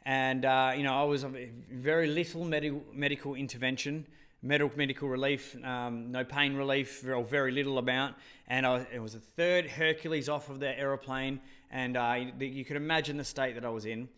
And, 0.03 0.45
uh, 0.45 0.73
you 0.75 0.83
know, 0.83 0.93
I 0.93 1.03
was 1.03 1.25
very 1.71 2.07
little 2.07 2.43
medical, 2.43 2.83
medical 2.93 3.35
intervention 3.35 4.07
medical 4.41 4.75
medical 4.75 5.07
relief, 5.07 5.55
um, 5.63 6.11
no 6.11 6.23
pain 6.23 6.55
relief, 6.55 7.05
or 7.07 7.23
very 7.23 7.51
little 7.51 7.77
amount. 7.77 8.15
And 8.47 8.65
I, 8.65 8.85
it 8.91 8.99
was 8.99 9.13
the 9.13 9.19
third 9.19 9.67
Hercules 9.67 10.29
off 10.29 10.49
of 10.49 10.59
the 10.59 10.77
aeroplane, 10.77 11.39
and 11.69 11.95
uh, 11.95 12.25
you 12.39 12.65
could 12.65 12.77
imagine 12.77 13.17
the 13.17 13.23
state 13.23 13.55
that 13.55 13.65
I 13.65 13.69
was 13.69 13.85
in. 13.85 14.09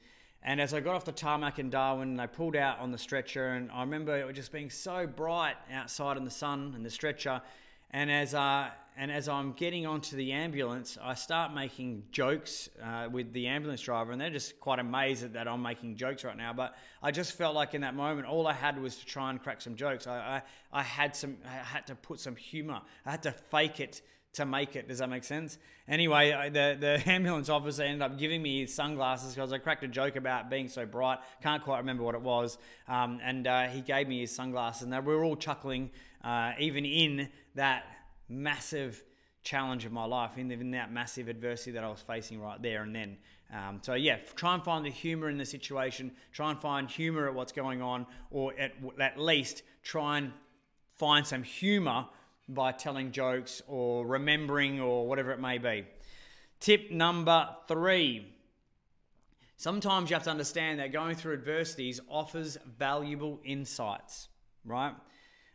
And 0.46 0.60
as 0.60 0.74
I 0.74 0.82
got 0.82 0.96
off 0.96 1.06
the 1.06 1.14
tarmac 1.14 1.58
in 1.58 1.70
Darwin, 1.70 2.18
they 2.18 2.28
pulled 2.28 2.58
out 2.58 2.80
on 2.80 2.92
the 2.92 2.98
stretcher, 2.98 3.54
and 3.54 3.72
I 3.72 3.80
remember 3.82 4.18
it 4.18 4.28
was 4.28 4.36
just 4.36 4.52
being 4.52 4.70
so 4.70 5.08
bright 5.08 5.56
outside 5.72 6.18
in 6.18 6.26
the 6.26 6.32
sun 6.32 6.74
and 6.76 6.86
the 6.86 6.90
stretcher. 6.90 7.42
And 7.92 8.12
as 8.12 8.34
uh, 8.34 8.70
and 8.98 9.12
as 9.12 9.30
I'm 9.30 9.54
getting 9.54 9.88
onto 9.88 10.16
the 10.16 10.34
ambulance, 10.34 10.98
I 11.02 11.16
start 11.16 11.54
making 11.54 12.04
jokes 12.12 12.70
uh, 12.84 13.08
with 13.10 13.32
the 13.32 13.48
ambulance 13.48 13.82
driver, 13.82 14.12
and 14.12 14.20
they're 14.20 14.30
just 14.30 14.60
quite 14.60 14.80
amazed 14.80 15.34
that 15.34 15.48
I'm 15.48 15.62
making 15.62 15.96
jokes 15.96 16.24
right 16.24 16.38
now. 16.38 16.52
But 16.54 16.76
I 17.02 17.12
just 17.12 17.34
felt 17.34 17.56
like 17.56 17.74
in 17.74 17.82
that 17.82 17.96
moment, 17.96 18.28
all 18.28 18.46
I 18.46 18.54
had 18.54 18.80
was 18.82 18.98
to 18.98 19.06
try 19.06 19.30
and 19.30 19.42
crack 19.42 19.62
some 19.62 19.76
jokes. 19.76 20.08
I, 20.08 20.42
I, 20.74 20.80
I 20.80 20.84
had 20.84 21.16
some, 21.16 21.38
I 21.46 21.50
had 21.50 21.88
to 21.88 21.96
put 21.96 22.20
some 22.20 22.36
humor. 22.36 22.82
I 23.06 23.12
had 23.12 23.24
to 23.24 23.32
fake 23.32 23.80
it 23.80 24.02
to 24.34 24.46
make 24.46 24.76
it. 24.76 24.88
Does 24.88 24.98
that 24.98 25.10
make 25.10 25.24
sense? 25.24 25.58
Anyway, 25.88 26.50
the 26.52 26.78
the 26.80 27.04
ambulance 27.10 27.50
officer 27.50 27.84
ended 27.84 28.02
up 28.02 28.18
giving 28.18 28.42
me 28.42 28.62
his 28.62 28.74
sunglasses 28.74 29.34
because 29.34 29.54
I 29.54 29.60
cracked 29.60 29.84
a 29.84 29.88
joke 29.88 30.16
about 30.16 30.50
being 30.50 30.68
so 30.68 30.86
bright. 30.86 31.20
Can't 31.42 31.64
quite 31.64 31.80
remember 31.80 32.04
what 32.04 32.16
it 32.16 32.22
was. 32.22 32.58
Um, 32.88 33.20
and 33.24 33.48
uh, 33.48 33.68
he 33.68 33.82
gave 33.82 34.08
me 34.08 34.22
his 34.22 34.34
sunglasses, 34.34 34.88
and 34.88 35.06
we 35.06 35.16
were 35.16 35.24
all 35.24 35.36
chuckling, 35.36 35.92
uh, 36.24 36.54
even 36.60 36.86
in 36.86 37.30
that 37.56 37.86
massive 38.28 39.04
challenge 39.44 39.86
of 39.86 39.92
my 39.92 40.06
life, 40.06 40.38
in, 40.38 40.50
in 40.52 40.72
that 40.72 40.92
massive 40.92 41.28
adversity 41.28 41.72
that 41.72 41.84
I 41.84 41.90
was 41.90 42.02
facing 42.02 42.40
right 42.42 42.62
there 42.62 42.84
and 42.84 42.96
then. 42.96 43.18
Um, 43.54 43.80
so 43.84 43.94
yeah, 43.94 44.18
try 44.36 44.56
and 44.56 44.64
find 44.64 44.84
the 44.84 44.90
humor 44.90 45.30
in 45.30 45.38
the 45.38 45.46
situation. 45.46 46.12
Try 46.32 46.50
and 46.50 46.60
find 46.60 46.90
humor 46.90 47.28
at 47.28 47.36
what's 47.36 47.52
going 47.52 47.82
on, 47.82 48.08
or 48.32 48.54
at, 48.58 48.72
at 49.00 49.20
least 49.20 49.62
try 49.84 50.18
and 50.18 50.32
find 50.96 51.28
some 51.28 51.44
humor 51.44 52.06
by 52.48 52.72
telling 52.72 53.12
jokes 53.12 53.62
or 53.68 54.06
remembering 54.06 54.80
or 54.80 55.08
whatever 55.08 55.32
it 55.32 55.40
may 55.40 55.58
be. 55.58 55.86
Tip 56.60 56.92
number 56.92 57.50
three. 57.68 58.28
Sometimes 59.58 60.10
you 60.10 60.16
have 60.16 60.24
to 60.24 60.32
understand 60.32 60.80
that 60.80 60.92
going 60.92 61.16
through 61.16 61.34
adversities 61.34 62.02
offers 62.10 62.58
valuable 62.78 63.40
insights, 63.46 64.28
right? 64.66 64.94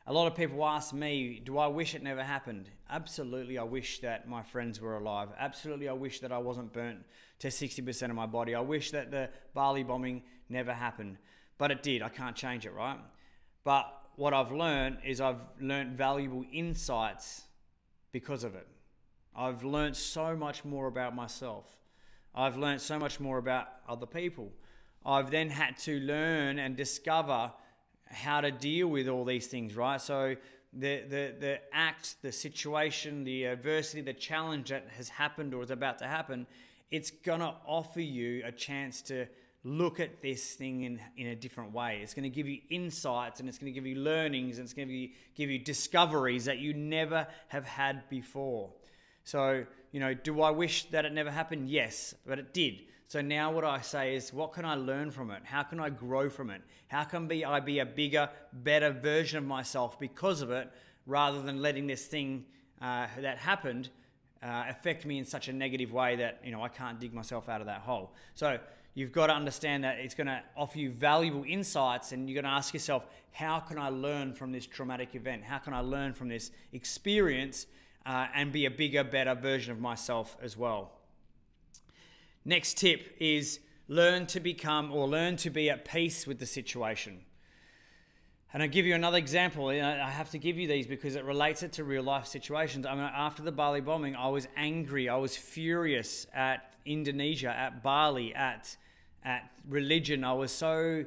A 0.06 0.12
lot 0.12 0.26
of 0.26 0.34
people 0.34 0.64
ask 0.64 0.94
me, 0.94 1.42
do 1.44 1.58
I 1.58 1.66
wish 1.66 1.94
it 1.94 2.02
never 2.02 2.22
happened? 2.22 2.70
Absolutely, 2.88 3.58
I 3.58 3.64
wish 3.64 4.00
that 4.00 4.26
my 4.26 4.42
friends 4.42 4.80
were 4.80 4.96
alive. 4.96 5.28
Absolutely, 5.38 5.86
I 5.86 5.92
wish 5.92 6.20
that 6.20 6.32
I 6.32 6.38
wasn't 6.38 6.72
burnt 6.72 7.00
to 7.40 7.48
60% 7.48 8.02
of 8.04 8.16
my 8.16 8.24
body. 8.24 8.54
I 8.54 8.60
wish 8.60 8.90
that 8.92 9.10
the 9.10 9.28
Bali 9.52 9.82
bombing 9.82 10.22
never 10.48 10.72
happened. 10.72 11.18
But 11.58 11.70
it 11.70 11.82
did. 11.82 12.00
I 12.00 12.08
can't 12.08 12.34
change 12.34 12.64
it, 12.64 12.72
right? 12.72 12.98
But 13.64 13.92
what 14.18 14.34
I've 14.34 14.50
learned 14.50 14.98
is 15.04 15.20
I've 15.20 15.46
learned 15.60 15.96
valuable 15.96 16.44
insights 16.52 17.42
because 18.10 18.42
of 18.42 18.56
it. 18.56 18.66
I've 19.34 19.62
learned 19.62 19.96
so 19.96 20.34
much 20.34 20.64
more 20.64 20.88
about 20.88 21.14
myself. 21.14 21.64
I've 22.34 22.56
learned 22.56 22.80
so 22.80 22.98
much 22.98 23.20
more 23.20 23.38
about 23.38 23.68
other 23.88 24.06
people. 24.06 24.50
I've 25.06 25.30
then 25.30 25.50
had 25.50 25.78
to 25.78 26.00
learn 26.00 26.58
and 26.58 26.76
discover 26.76 27.52
how 28.06 28.40
to 28.40 28.50
deal 28.50 28.88
with 28.88 29.06
all 29.06 29.24
these 29.24 29.46
things, 29.46 29.76
right? 29.76 30.00
So 30.00 30.34
the, 30.72 31.02
the, 31.08 31.34
the 31.38 31.60
act, 31.72 32.16
the 32.20 32.32
situation, 32.32 33.22
the 33.22 33.44
adversity, 33.44 34.00
the 34.00 34.14
challenge 34.14 34.70
that 34.70 34.88
has 34.96 35.08
happened 35.08 35.54
or 35.54 35.62
is 35.62 35.70
about 35.70 35.98
to 35.98 36.08
happen, 36.08 36.44
it's 36.90 37.12
going 37.12 37.40
to 37.40 37.54
offer 37.64 38.00
you 38.00 38.42
a 38.44 38.50
chance 38.50 39.00
to 39.02 39.28
look 39.64 40.00
at 40.00 40.22
this 40.22 40.54
thing 40.54 40.84
in, 40.84 41.00
in 41.16 41.28
a 41.28 41.36
different 41.36 41.72
way. 41.72 42.00
It's 42.02 42.14
going 42.14 42.24
to 42.24 42.30
give 42.30 42.46
you 42.46 42.60
insights 42.70 43.40
and 43.40 43.48
it's 43.48 43.58
going 43.58 43.72
to 43.72 43.74
give 43.74 43.86
you 43.86 43.96
learnings 43.96 44.58
and 44.58 44.64
it's 44.64 44.72
going 44.72 44.88
to 44.88 45.08
give 45.34 45.50
you 45.50 45.58
discoveries 45.58 46.44
that 46.44 46.58
you 46.58 46.74
never 46.74 47.26
have 47.48 47.64
had 47.64 48.08
before. 48.08 48.70
So, 49.24 49.64
you 49.92 50.00
know, 50.00 50.14
do 50.14 50.42
I 50.42 50.50
wish 50.50 50.84
that 50.90 51.04
it 51.04 51.12
never 51.12 51.30
happened? 51.30 51.68
Yes, 51.68 52.14
but 52.26 52.38
it 52.38 52.54
did. 52.54 52.82
So 53.08 53.20
now 53.20 53.50
what 53.50 53.64
I 53.64 53.80
say 53.80 54.14
is, 54.14 54.32
what 54.32 54.52
can 54.52 54.64
I 54.64 54.74
learn 54.74 55.10
from 55.10 55.30
it? 55.30 55.42
How 55.44 55.62
can 55.62 55.80
I 55.80 55.90
grow 55.90 56.30
from 56.30 56.50
it? 56.50 56.62
How 56.88 57.04
can 57.04 57.26
be, 57.26 57.44
I 57.44 57.60
be 57.60 57.78
a 57.78 57.86
bigger, 57.86 58.28
better 58.52 58.90
version 58.90 59.38
of 59.38 59.44
myself 59.44 59.98
because 59.98 60.40
of 60.40 60.50
it, 60.50 60.70
rather 61.06 61.42
than 61.42 61.62
letting 61.62 61.86
this 61.86 62.06
thing 62.06 62.44
uh, 62.80 63.06
that 63.20 63.38
happened 63.38 63.88
uh, 64.42 64.64
affect 64.68 65.04
me 65.04 65.18
in 65.18 65.24
such 65.24 65.48
a 65.48 65.52
negative 65.52 65.92
way 65.92 66.16
that 66.16 66.40
you 66.44 66.52
know 66.52 66.62
I 66.62 66.68
can't 66.68 67.00
dig 67.00 67.12
myself 67.12 67.48
out 67.48 67.60
of 67.60 67.66
that 67.66 67.80
hole. 67.80 68.12
So 68.34 68.58
you've 68.94 69.12
got 69.12 69.28
to 69.28 69.34
understand 69.34 69.84
that 69.84 69.98
it's 69.98 70.14
going 70.14 70.26
to 70.26 70.42
offer 70.56 70.78
you 70.78 70.90
valuable 70.90 71.44
insights, 71.46 72.12
and 72.12 72.28
you're 72.28 72.40
going 72.40 72.50
to 72.50 72.56
ask 72.56 72.74
yourself, 72.74 73.04
how 73.32 73.60
can 73.60 73.78
I 73.78 73.88
learn 73.88 74.32
from 74.32 74.52
this 74.52 74.66
traumatic 74.66 75.14
event? 75.14 75.44
How 75.44 75.58
can 75.58 75.72
I 75.72 75.80
learn 75.80 76.12
from 76.12 76.28
this 76.28 76.50
experience 76.72 77.66
uh, 78.04 78.26
and 78.34 78.52
be 78.52 78.66
a 78.66 78.70
bigger, 78.70 79.04
better 79.04 79.34
version 79.34 79.72
of 79.72 79.80
myself 79.80 80.36
as 80.42 80.56
well? 80.56 80.92
Next 82.44 82.78
tip 82.78 83.14
is 83.20 83.60
learn 83.88 84.26
to 84.26 84.40
become 84.40 84.92
or 84.92 85.06
learn 85.06 85.36
to 85.36 85.50
be 85.50 85.70
at 85.70 85.84
peace 85.84 86.26
with 86.26 86.38
the 86.38 86.46
situation. 86.46 87.20
And 88.52 88.62
I'll 88.62 88.68
give 88.68 88.86
you 88.86 88.94
another 88.94 89.18
example. 89.18 89.68
I 89.68 90.08
have 90.08 90.30
to 90.30 90.38
give 90.38 90.56
you 90.56 90.66
these 90.66 90.86
because 90.86 91.16
it 91.16 91.24
relates 91.24 91.62
it 91.62 91.72
to 91.72 91.84
real 91.84 92.02
life 92.02 92.26
situations. 92.26 92.86
I 92.86 92.94
mean, 92.94 93.04
after 93.04 93.42
the 93.42 93.52
Bali 93.52 93.82
bombing, 93.82 94.16
I 94.16 94.28
was 94.28 94.48
angry. 94.56 95.08
I 95.08 95.16
was 95.16 95.36
furious 95.36 96.26
at 96.32 96.72
Indonesia, 96.86 97.50
at 97.50 97.82
Bali, 97.82 98.34
at 98.34 98.74
at 99.22 99.50
religion. 99.68 100.24
I 100.24 100.32
was 100.32 100.50
so, 100.50 101.04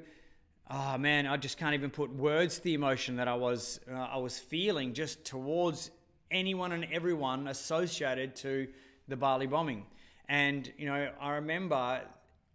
oh 0.69 0.97
man, 0.99 1.25
I 1.25 1.37
just 1.37 1.57
can't 1.57 1.73
even 1.73 1.89
put 1.89 2.13
words 2.13 2.57
to 2.57 2.63
the 2.63 2.75
emotion 2.75 3.15
that 3.15 3.27
I 3.27 3.33
was 3.33 3.79
uh, 3.91 3.95
I 3.95 4.17
was 4.17 4.37
feeling 4.37 4.93
just 4.93 5.25
towards 5.25 5.89
anyone 6.29 6.71
and 6.73 6.85
everyone 6.91 7.47
associated 7.47 8.35
to 8.37 8.67
the 9.07 9.17
Bali 9.17 9.47
bombing. 9.47 9.87
And 10.29 10.71
you 10.77 10.85
know, 10.85 11.09
I 11.19 11.31
remember 11.31 12.01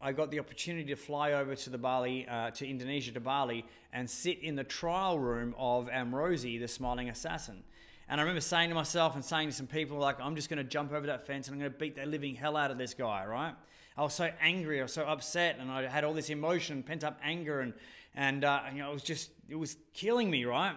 I 0.01 0.13
got 0.13 0.31
the 0.31 0.39
opportunity 0.39 0.89
to 0.91 0.97
fly 0.97 1.33
over 1.33 1.55
to 1.55 1.71
the 1.71 1.79
Bali, 1.79 2.27
uh, 2.29 2.51
to 2.53 2.69
Indonesia, 2.69 3.13
to 3.13 3.21
Bali, 3.21 3.65
and 3.93 4.09
sit 4.09 4.41
in 4.43 4.55
the 4.55 4.65
trial 4.65 5.19
room 5.19 5.55
of 5.59 5.89
Amrozi, 5.89 6.61
the 6.61 6.69
smiling 6.69 7.09
assassin. 7.09 7.65
And 8.09 8.21
I 8.21 8.23
remember 8.23 8.41
saying 8.41 8.69
to 8.69 8.75
myself 8.75 9.15
and 9.15 9.25
saying 9.25 9.49
to 9.49 9.55
some 9.55 9.67
people, 9.67 9.99
like, 9.99 10.21
I'm 10.21 10.37
just 10.37 10.49
going 10.49 10.59
to 10.59 10.65
jump 10.65 10.93
over 10.93 11.07
that 11.07 11.27
fence 11.27 11.49
and 11.49 11.55
I'm 11.55 11.61
going 11.61 11.73
to 11.73 11.79
beat 11.79 11.97
the 11.97 12.07
living 12.07 12.35
hell 12.35 12.57
out 12.57 12.71
of 12.71 12.79
this 12.79 12.95
guy, 12.95 13.25
right? 13.25 13.55
I 13.97 14.03
was 14.03 14.15
so 14.15 14.31
angry, 14.41 14.81
I 14.81 14.83
was 14.83 14.93
so 14.93 15.05
upset, 15.05 15.57
and 15.59 15.71
I 15.71 15.87
had 15.89 16.05
all 16.05 16.13
this 16.13 16.29
emotion, 16.29 16.83
pent 16.83 17.03
up 17.03 17.19
anger, 17.23 17.61
and 17.61 17.73
and 18.15 18.45
uh, 18.45 18.63
you 18.73 18.79
know, 18.79 18.91
it 18.91 18.95
was 18.95 19.03
just 19.03 19.31
it 19.49 19.57
was 19.57 19.77
killing 19.95 20.31
me, 20.31 20.45
right? 20.45 20.77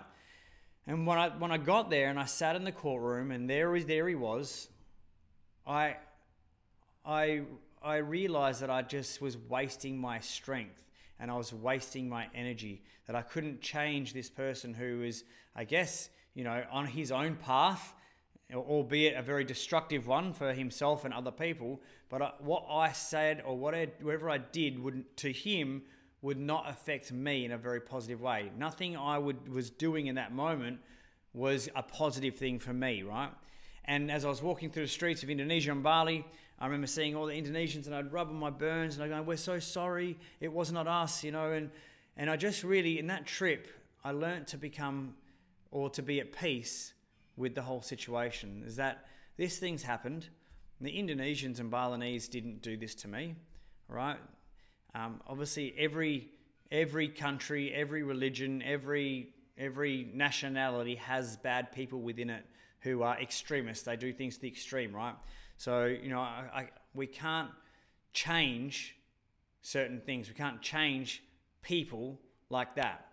And 0.87 1.05
when 1.05 1.17
I 1.17 1.29
when 1.29 1.51
I 1.51 1.57
got 1.57 1.89
there 1.89 2.09
and 2.09 2.17
I 2.17 2.25
sat 2.25 2.55
in 2.55 2.63
the 2.63 2.71
courtroom, 2.71 3.31
and 3.31 3.49
there 3.49 3.77
there 3.81 4.07
he 4.07 4.15
was, 4.15 4.69
I 5.67 5.97
I 7.05 7.41
I 7.81 7.97
realized 7.97 8.61
that 8.61 8.69
I 8.69 8.81
just 8.81 9.21
was 9.21 9.37
wasting 9.37 9.97
my 9.97 10.19
strength 10.19 10.83
and 11.19 11.29
I 11.31 11.35
was 11.35 11.53
wasting 11.53 12.09
my 12.09 12.27
energy. 12.33 12.81
That 13.07 13.15
I 13.15 13.21
couldn't 13.21 13.61
change 13.61 14.13
this 14.13 14.29
person 14.29 14.73
who 14.73 14.99
was, 14.99 15.23
I 15.55 15.63
guess, 15.63 16.09
you 16.33 16.43
know, 16.43 16.63
on 16.71 16.85
his 16.85 17.11
own 17.11 17.35
path, 17.35 17.93
albeit 18.53 19.15
a 19.15 19.21
very 19.21 19.43
destructive 19.43 20.07
one 20.07 20.33
for 20.33 20.53
himself 20.53 21.05
and 21.05 21.13
other 21.13 21.31
people. 21.31 21.81
But 22.09 22.21
I, 22.21 22.31
what 22.39 22.65
I 22.69 22.91
said 22.91 23.43
or 23.45 23.57
whatever 23.57 24.29
I 24.29 24.37
did 24.37 24.79
would 24.79 25.17
to 25.17 25.31
him 25.31 25.83
would 26.21 26.39
not 26.39 26.69
affect 26.69 27.11
me 27.11 27.45
in 27.45 27.51
a 27.51 27.57
very 27.57 27.79
positive 27.79 28.21
way. 28.21 28.51
Nothing 28.57 28.97
I 28.97 29.17
would 29.17 29.47
was 29.47 29.69
doing 29.69 30.07
in 30.07 30.15
that 30.15 30.33
moment 30.33 30.79
was 31.33 31.69
a 31.75 31.83
positive 31.83 32.35
thing 32.35 32.59
for 32.59 32.73
me, 32.73 33.03
right? 33.03 33.31
And 33.85 34.11
as 34.11 34.25
I 34.25 34.29
was 34.29 34.41
walking 34.41 34.69
through 34.69 34.83
the 34.83 34.89
streets 34.89 35.23
of 35.23 35.29
Indonesia 35.29 35.71
and 35.71 35.81
Bali, 35.81 36.25
I 36.59 36.65
remember 36.65 36.87
seeing 36.87 37.15
all 37.15 37.25
the 37.25 37.33
Indonesians 37.33 37.85
and 37.85 37.95
I'd 37.95 38.11
rub 38.11 38.27
on 38.29 38.35
my 38.35 38.49
burns 38.49 38.95
and 38.95 39.03
I'd 39.03 39.15
go, 39.15 39.21
We're 39.21 39.37
so 39.37 39.59
sorry, 39.59 40.17
it 40.41 40.51
was 40.51 40.71
not 40.71 40.87
us, 40.87 41.23
you 41.23 41.31
know. 41.31 41.51
And, 41.51 41.71
and 42.17 42.29
I 42.29 42.35
just 42.35 42.63
really, 42.63 42.99
in 42.99 43.07
that 43.07 43.25
trip, 43.25 43.67
I 44.03 44.11
learned 44.11 44.47
to 44.47 44.57
become 44.57 45.15
or 45.71 45.89
to 45.91 46.01
be 46.01 46.19
at 46.19 46.33
peace 46.33 46.93
with 47.37 47.55
the 47.55 47.61
whole 47.61 47.81
situation. 47.81 48.63
Is 48.65 48.75
that 48.75 49.05
this 49.37 49.57
thing's 49.57 49.83
happened. 49.83 50.27
The 50.81 50.91
Indonesians 50.91 51.59
and 51.59 51.71
Balinese 51.71 52.27
didn't 52.27 52.61
do 52.61 52.75
this 52.75 52.95
to 52.95 53.07
me, 53.07 53.35
right? 53.87 54.17
Um, 54.95 55.21
obviously, 55.27 55.73
every 55.77 56.29
every 56.71 57.07
country, 57.09 57.73
every 57.73 58.03
religion, 58.03 58.61
every 58.63 59.33
every 59.57 60.09
nationality 60.13 60.95
has 60.95 61.37
bad 61.37 61.71
people 61.71 62.01
within 62.01 62.29
it 62.29 62.45
who 62.81 63.01
are 63.03 63.19
extremists. 63.19 63.83
They 63.83 63.97
do 63.97 64.13
things 64.13 64.35
to 64.35 64.41
the 64.41 64.47
extreme, 64.47 64.95
right? 64.95 65.15
So, 65.59 65.87
you 65.87 66.07
know, 66.07 66.21
I, 66.21 66.45
I, 66.53 66.69
we 66.93 67.05
can't 67.05 67.49
change 68.13 68.95
certain 69.61 69.99
things. 69.99 70.29
We 70.29 70.33
can't 70.33 70.61
change 70.61 71.21
people 71.61 72.17
like 72.49 72.75
that. 72.75 73.09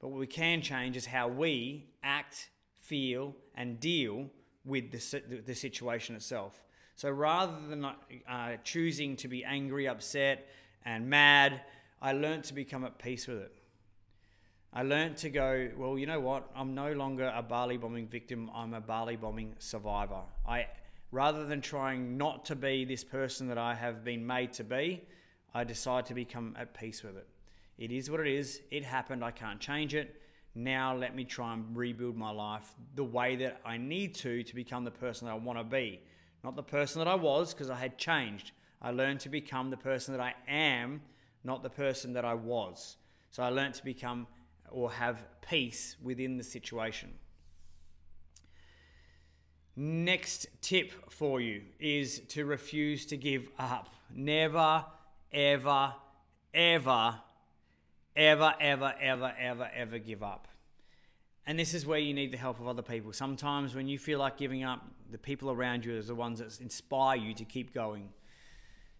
But 0.00 0.08
what 0.08 0.18
we 0.18 0.26
can 0.26 0.60
change 0.60 0.96
is 0.96 1.06
how 1.06 1.28
we 1.28 1.86
act, 2.02 2.50
feel, 2.76 3.36
and 3.54 3.78
deal 3.78 4.28
with 4.64 4.90
the, 4.90 5.40
the 5.46 5.54
situation 5.54 6.16
itself. 6.16 6.64
So 6.96 7.10
rather 7.10 7.54
than 7.68 7.84
uh, 7.84 8.56
choosing 8.64 9.14
to 9.18 9.28
be 9.28 9.44
angry, 9.44 9.86
upset, 9.86 10.48
and 10.84 11.08
mad, 11.08 11.60
I 12.02 12.10
learned 12.10 12.42
to 12.44 12.54
become 12.54 12.84
at 12.84 12.98
peace 12.98 13.28
with 13.28 13.38
it. 13.38 13.52
I 14.72 14.82
learned 14.82 15.16
to 15.18 15.30
go, 15.30 15.70
well, 15.76 15.96
you 15.96 16.06
know 16.06 16.18
what? 16.18 16.50
I'm 16.56 16.74
no 16.74 16.92
longer 16.92 17.32
a 17.32 17.40
Bali 17.40 17.76
bombing 17.76 18.08
victim. 18.08 18.50
I'm 18.52 18.74
a 18.74 18.80
Bali 18.80 19.14
bombing 19.14 19.54
survivor. 19.60 20.22
I, 20.44 20.66
rather 21.14 21.46
than 21.46 21.60
trying 21.60 22.16
not 22.18 22.44
to 22.44 22.56
be 22.56 22.84
this 22.84 23.04
person 23.04 23.46
that 23.46 23.56
I 23.56 23.72
have 23.76 24.04
been 24.04 24.26
made 24.26 24.52
to 24.54 24.64
be, 24.64 25.04
I 25.54 25.62
decide 25.62 26.06
to 26.06 26.14
become 26.14 26.56
at 26.58 26.74
peace 26.74 27.04
with 27.04 27.16
it. 27.16 27.28
It 27.78 27.92
is 27.92 28.10
what 28.10 28.18
it 28.18 28.26
is. 28.26 28.60
It 28.72 28.82
happened. 28.84 29.24
I 29.24 29.30
can't 29.30 29.60
change 29.60 29.94
it. 29.94 30.20
Now 30.56 30.96
let 30.96 31.14
me 31.14 31.24
try 31.24 31.54
and 31.54 31.76
rebuild 31.76 32.16
my 32.16 32.32
life 32.32 32.74
the 32.96 33.04
way 33.04 33.36
that 33.36 33.60
I 33.64 33.76
need 33.76 34.16
to 34.16 34.42
to 34.42 34.54
become 34.56 34.82
the 34.82 34.90
person 34.90 35.28
that 35.28 35.34
I 35.34 35.36
want 35.36 35.56
to 35.60 35.64
be. 35.64 36.00
Not 36.42 36.56
the 36.56 36.64
person 36.64 36.98
that 36.98 37.06
I 37.06 37.14
was 37.14 37.54
because 37.54 37.70
I 37.70 37.76
had 37.76 37.96
changed. 37.96 38.50
I 38.82 38.90
learned 38.90 39.20
to 39.20 39.28
become 39.28 39.70
the 39.70 39.76
person 39.76 40.16
that 40.16 40.20
I 40.20 40.34
am, 40.48 41.00
not 41.44 41.62
the 41.62 41.70
person 41.70 42.12
that 42.14 42.24
I 42.24 42.34
was. 42.34 42.96
So 43.30 43.44
I 43.44 43.50
learned 43.50 43.74
to 43.74 43.84
become 43.84 44.26
or 44.68 44.90
have 44.90 45.24
peace 45.48 45.96
within 46.02 46.38
the 46.38 46.44
situation. 46.44 47.12
Next 49.76 50.46
tip 50.60 51.10
for 51.10 51.40
you 51.40 51.62
is 51.80 52.20
to 52.28 52.44
refuse 52.44 53.06
to 53.06 53.16
give 53.16 53.48
up. 53.58 53.88
Never, 54.14 54.84
ever, 55.32 55.94
ever, 56.52 57.14
ever, 58.14 58.54
ever, 58.60 58.94
ever, 59.00 59.34
ever, 59.38 59.70
ever 59.74 59.98
give 59.98 60.22
up. 60.22 60.46
And 61.46 61.58
this 61.58 61.74
is 61.74 61.84
where 61.84 61.98
you 61.98 62.14
need 62.14 62.32
the 62.32 62.38
help 62.38 62.60
of 62.60 62.68
other 62.68 62.82
people. 62.82 63.12
Sometimes 63.12 63.74
when 63.74 63.88
you 63.88 63.98
feel 63.98 64.18
like 64.18 64.36
giving 64.36 64.62
up, 64.62 64.82
the 65.10 65.18
people 65.18 65.50
around 65.50 65.84
you 65.84 65.98
are 65.98 66.02
the 66.02 66.14
ones 66.14 66.38
that 66.38 66.60
inspire 66.60 67.16
you 67.16 67.34
to 67.34 67.44
keep 67.44 67.74
going. 67.74 68.08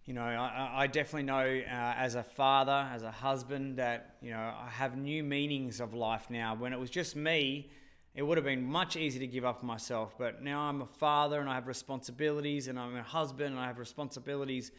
You 0.04 0.12
know, 0.12 0.22
I, 0.22 0.82
I 0.82 0.86
definitely 0.86 1.22
know 1.22 1.62
uh, 1.66 1.94
as 1.96 2.14
a 2.14 2.22
father, 2.22 2.86
as 2.92 3.02
a 3.02 3.10
husband, 3.10 3.78
that, 3.78 4.16
you 4.20 4.32
know, 4.32 4.36
I 4.38 4.68
have 4.68 4.98
new 4.98 5.22
meanings 5.22 5.80
of 5.80 5.94
life 5.94 6.28
now. 6.28 6.54
When 6.54 6.74
it 6.74 6.78
was 6.78 6.90
just 6.90 7.16
me, 7.16 7.70
it 8.14 8.22
would 8.22 8.38
have 8.38 8.44
been 8.44 8.64
much 8.64 8.96
easier 8.96 9.20
to 9.20 9.26
give 9.26 9.44
up 9.44 9.62
myself. 9.62 10.14
But 10.16 10.42
now 10.42 10.60
I'm 10.60 10.82
a 10.82 10.86
father 10.86 11.40
and 11.40 11.48
I 11.48 11.54
have 11.54 11.66
responsibilities, 11.66 12.68
and 12.68 12.78
I'm 12.78 12.96
a 12.96 13.02
husband 13.02 13.52
and 13.52 13.58
I 13.58 13.66
have 13.66 13.78
responsibilities. 13.78 14.70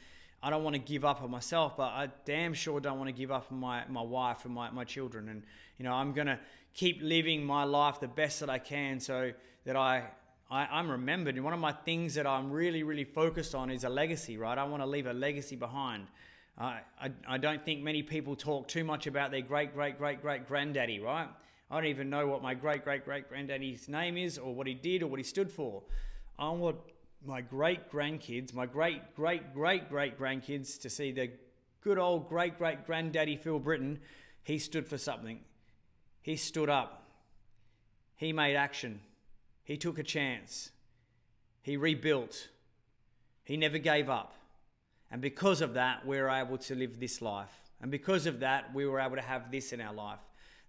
I 0.42 0.50
don't 0.50 0.64
want 0.64 0.76
to 0.76 0.82
give 0.82 1.04
up 1.04 1.22
on 1.22 1.32
myself, 1.32 1.76
but 1.76 1.90
I 1.90 2.10
damn 2.26 2.54
sure 2.54 2.80
don't 2.80 2.98
want 2.98 3.08
to 3.08 3.14
give 3.14 3.32
up 3.32 3.48
on 3.52 3.60
my, 3.60 3.84
my 3.88 4.02
wife 4.02 4.46
and 4.46 4.54
my, 4.54 4.70
my 4.70 4.84
children. 4.84 5.30
And, 5.30 5.44
you 5.78 5.84
know, 5.84 5.94
I'm 5.94 6.14
going 6.14 6.28
to 6.28 6.40
keep 6.74 7.00
living 7.02 7.44
my 7.44 7.64
life 7.64 8.00
the 8.00 8.08
best 8.08 8.42
that 8.42 8.50
I 8.50 8.60
can 8.60 9.00
so 9.00 9.32
that 9.66 9.76
I 9.76 10.04
I, 10.50 10.80
am 10.80 10.90
remembered. 10.90 11.36
And 11.36 11.44
one 11.44 11.54
of 11.54 11.60
my 11.60 11.72
things 11.72 12.14
that 12.16 12.28
I'm 12.28 12.52
really, 12.52 12.84
really 12.84 13.04
focused 13.04 13.56
on 13.56 13.70
is 13.72 13.84
a 13.84 13.90
legacy, 13.90 14.38
right? 14.38 14.58
I 14.58 14.64
want 14.64 14.84
to 14.84 14.88
leave 14.88 15.08
a 15.08 15.14
legacy 15.14 15.56
behind. 15.56 16.08
Uh, 16.58 16.76
I, 17.02 17.12
I 17.28 17.38
don't 17.38 17.66
think 17.66 17.82
many 17.82 18.04
people 18.04 18.36
talk 18.36 18.68
too 18.68 18.84
much 18.84 19.08
about 19.08 19.32
their 19.32 19.42
great, 19.42 19.74
great, 19.74 19.98
great, 19.98 20.22
great 20.22 20.48
granddaddy, 20.48 21.00
right? 21.00 21.28
I 21.70 21.76
don't 21.76 21.90
even 21.90 22.10
know 22.10 22.28
what 22.28 22.44
my 22.44 22.54
great, 22.54 22.84
great, 22.84 23.06
great 23.06 23.28
granddaddy's 23.28 23.90
name 23.90 24.18
is 24.18 24.38
or 24.38 24.54
what 24.54 24.68
he 24.68 24.74
did 24.74 25.02
or 25.02 25.08
what 25.08 25.20
he 25.20 25.24
stood 25.24 25.52
for. 25.52 25.82
I 26.38 26.50
want 26.50 26.78
my 27.26 27.42
great 27.42 27.92
grandkids, 27.92 28.54
my 28.54 28.66
great, 28.66 29.16
great, 29.16 29.54
great, 29.54 29.90
great 29.90 30.20
grandkids 30.20 30.80
to 30.82 30.90
see 30.90 31.12
the 31.12 31.32
good 31.82 31.98
old 31.98 32.30
great, 32.30 32.58
great 32.58 32.86
granddaddy 32.86 33.36
Phil 33.36 33.60
Britten. 33.60 34.00
He 34.44 34.60
stood 34.60 34.88
for 34.88 34.98
something. 34.98 35.40
He 36.22 36.36
stood 36.36 36.70
up. 36.70 37.04
He 38.16 38.32
made 38.32 38.56
action. 38.56 39.02
He 39.64 39.78
took 39.78 39.98
a 39.98 40.04
chance. 40.04 40.72
He 41.62 41.78
rebuilt. 41.78 42.50
He 43.44 43.58
never 43.58 43.80
gave 43.80 44.10
up. 44.10 44.34
And 45.12 45.22
because 45.22 45.62
of 45.62 45.74
that, 45.76 46.06
we 46.06 46.20
were 46.20 46.30
able 46.30 46.58
to 46.60 46.76
live 46.76 47.00
this 47.00 47.22
life. 47.22 47.54
And 47.82 47.92
because 47.92 48.26
of 48.26 48.40
that, 48.40 48.74
we 48.74 48.86
were 48.86 49.00
able 49.00 49.16
to 49.16 49.22
have 49.22 49.52
this 49.52 49.72
in 49.74 49.82
our 49.82 49.94
life. 49.94 50.20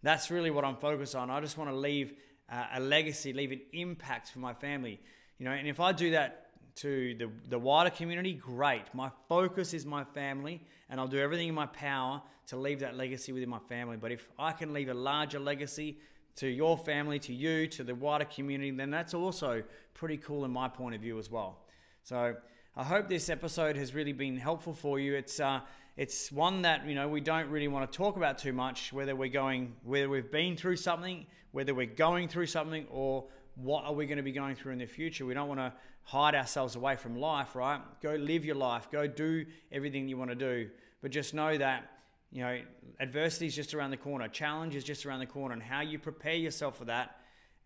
That's 0.02 0.30
really 0.30 0.50
what 0.50 0.64
I'm 0.64 0.76
focused 0.76 1.14
on. 1.14 1.30
I 1.30 1.40
just 1.40 1.58
want 1.58 1.70
to 1.70 1.76
leave 1.76 2.14
uh, 2.50 2.66
a 2.74 2.80
legacy, 2.80 3.32
leave 3.32 3.52
an 3.52 3.60
impact 3.72 4.30
for 4.30 4.38
my 4.38 4.54
family. 4.54 5.00
You 5.38 5.44
know, 5.46 5.52
and 5.52 5.66
if 5.68 5.80
I 5.80 5.92
do 5.92 6.12
that 6.12 6.46
to 6.76 7.14
the, 7.14 7.30
the 7.48 7.58
wider 7.58 7.90
community, 7.90 8.34
great. 8.34 8.84
My 8.92 9.10
focus 9.28 9.72
is 9.74 9.86
my 9.86 10.04
family, 10.04 10.62
and 10.90 11.00
I'll 11.00 11.08
do 11.08 11.18
everything 11.18 11.48
in 11.48 11.54
my 11.54 11.66
power 11.66 12.22
to 12.48 12.56
leave 12.56 12.80
that 12.80 12.96
legacy 12.96 13.32
within 13.32 13.48
my 13.48 13.58
family. 13.68 13.96
But 13.96 14.12
if 14.12 14.28
I 14.38 14.52
can 14.52 14.72
leave 14.72 14.88
a 14.88 14.94
larger 14.94 15.38
legacy 15.38 15.98
to 16.36 16.46
your 16.46 16.76
family, 16.76 17.18
to 17.20 17.32
you, 17.32 17.66
to 17.68 17.82
the 17.82 17.94
wider 17.94 18.26
community, 18.26 18.70
then 18.70 18.90
that's 18.90 19.14
also 19.14 19.62
pretty 19.94 20.18
cool 20.18 20.44
in 20.44 20.50
my 20.50 20.68
point 20.68 20.94
of 20.94 21.00
view 21.00 21.18
as 21.18 21.30
well. 21.30 21.58
So 22.02 22.36
I 22.76 22.84
hope 22.84 23.08
this 23.08 23.30
episode 23.30 23.76
has 23.76 23.94
really 23.94 24.12
been 24.12 24.36
helpful 24.36 24.74
for 24.74 25.00
you. 25.00 25.14
It's 25.14 25.40
uh, 25.40 25.60
it's 25.96 26.30
one 26.30 26.62
that 26.62 26.86
you 26.86 26.94
know 26.94 27.08
we 27.08 27.20
don't 27.20 27.48
really 27.48 27.68
want 27.68 27.90
to 27.90 27.96
talk 27.96 28.16
about 28.16 28.38
too 28.38 28.52
much. 28.52 28.92
Whether 28.92 29.16
we're 29.16 29.28
going, 29.28 29.74
whether 29.82 30.08
we've 30.08 30.30
been 30.30 30.56
through 30.56 30.76
something, 30.76 31.26
whether 31.52 31.74
we're 31.74 31.86
going 31.86 32.28
through 32.28 32.46
something, 32.46 32.86
or 32.90 33.24
what 33.54 33.84
are 33.84 33.94
we 33.94 34.06
going 34.06 34.18
to 34.18 34.22
be 34.22 34.32
going 34.32 34.54
through 34.54 34.72
in 34.72 34.78
the 34.78 34.86
future. 34.86 35.24
We 35.24 35.34
don't 35.34 35.48
want 35.48 35.60
to 35.60 35.72
hide 36.02 36.34
ourselves 36.34 36.76
away 36.76 36.96
from 36.96 37.16
life, 37.16 37.56
right? 37.56 37.80
Go 38.02 38.14
live 38.14 38.44
your 38.44 38.56
life. 38.56 38.90
Go 38.90 39.06
do 39.06 39.46
everything 39.72 40.08
you 40.08 40.16
want 40.16 40.30
to 40.30 40.36
do. 40.36 40.68
But 41.00 41.10
just 41.10 41.34
know 41.34 41.56
that 41.56 41.90
you 42.32 42.42
know, 42.42 42.60
adversity 43.00 43.46
is 43.46 43.56
just 43.56 43.72
around 43.72 43.90
the 43.90 43.96
corner. 43.96 44.28
Challenge 44.28 44.74
is 44.74 44.84
just 44.84 45.06
around 45.06 45.20
the 45.20 45.26
corner. 45.26 45.54
And 45.54 45.62
how 45.62 45.80
you 45.80 45.98
prepare 45.98 46.34
yourself 46.34 46.76
for 46.76 46.84
that, 46.86 47.16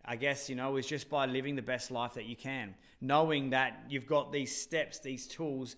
I 0.05 0.15
guess, 0.15 0.49
you 0.49 0.55
know, 0.55 0.77
is 0.77 0.85
just 0.85 1.09
by 1.09 1.25
living 1.25 1.55
the 1.55 1.61
best 1.61 1.91
life 1.91 2.13
that 2.13 2.25
you 2.25 2.35
can. 2.35 2.75
Knowing 3.01 3.49
that 3.49 3.83
you've 3.89 4.05
got 4.05 4.31
these 4.31 4.55
steps, 4.55 4.99
these 4.99 5.27
tools 5.27 5.75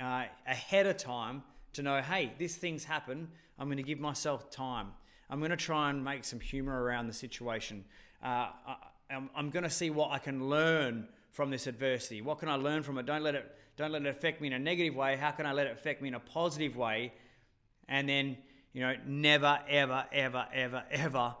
uh, 0.00 0.24
ahead 0.46 0.86
of 0.86 0.96
time 0.96 1.42
to 1.76 1.82
know, 1.82 2.00
hey, 2.02 2.32
this 2.38 2.56
thing's 2.56 2.84
happened. 2.84 3.28
I'm 3.58 3.68
going 3.68 3.78
to 3.78 3.82
give 3.82 4.00
myself 4.00 4.50
time. 4.50 4.88
I'm 5.30 5.38
going 5.38 5.50
to 5.50 5.56
try 5.56 5.90
and 5.90 6.04
make 6.04 6.24
some 6.24 6.40
humor 6.40 6.82
around 6.82 7.06
the 7.06 7.12
situation. 7.12 7.84
Uh, 8.22 8.48
I, 8.66 8.76
I'm, 9.10 9.30
I'm 9.34 9.50
going 9.50 9.62
to 9.62 9.70
see 9.70 9.90
what 9.90 10.10
I 10.10 10.18
can 10.18 10.48
learn 10.48 11.08
from 11.30 11.50
this 11.50 11.66
adversity. 11.66 12.22
What 12.22 12.38
can 12.38 12.48
I 12.48 12.56
learn 12.56 12.82
from 12.82 12.98
it? 12.98 13.06
Don't 13.06 13.22
let 13.22 13.34
it, 13.34 13.54
don't 13.76 13.92
let 13.92 14.02
it 14.02 14.08
affect 14.08 14.40
me 14.40 14.48
in 14.48 14.52
a 14.52 14.58
negative 14.58 14.94
way. 14.94 15.16
How 15.16 15.30
can 15.30 15.46
I 15.46 15.52
let 15.52 15.66
it 15.66 15.72
affect 15.72 16.02
me 16.02 16.08
in 16.08 16.14
a 16.14 16.20
positive 16.20 16.76
way 16.76 17.12
and 17.88 18.08
then, 18.08 18.36
you 18.72 18.80
know, 18.80 18.94
never, 19.06 19.58
ever, 19.68 20.04
ever, 20.12 20.46
ever, 20.52 20.84
ever, 20.90 21.34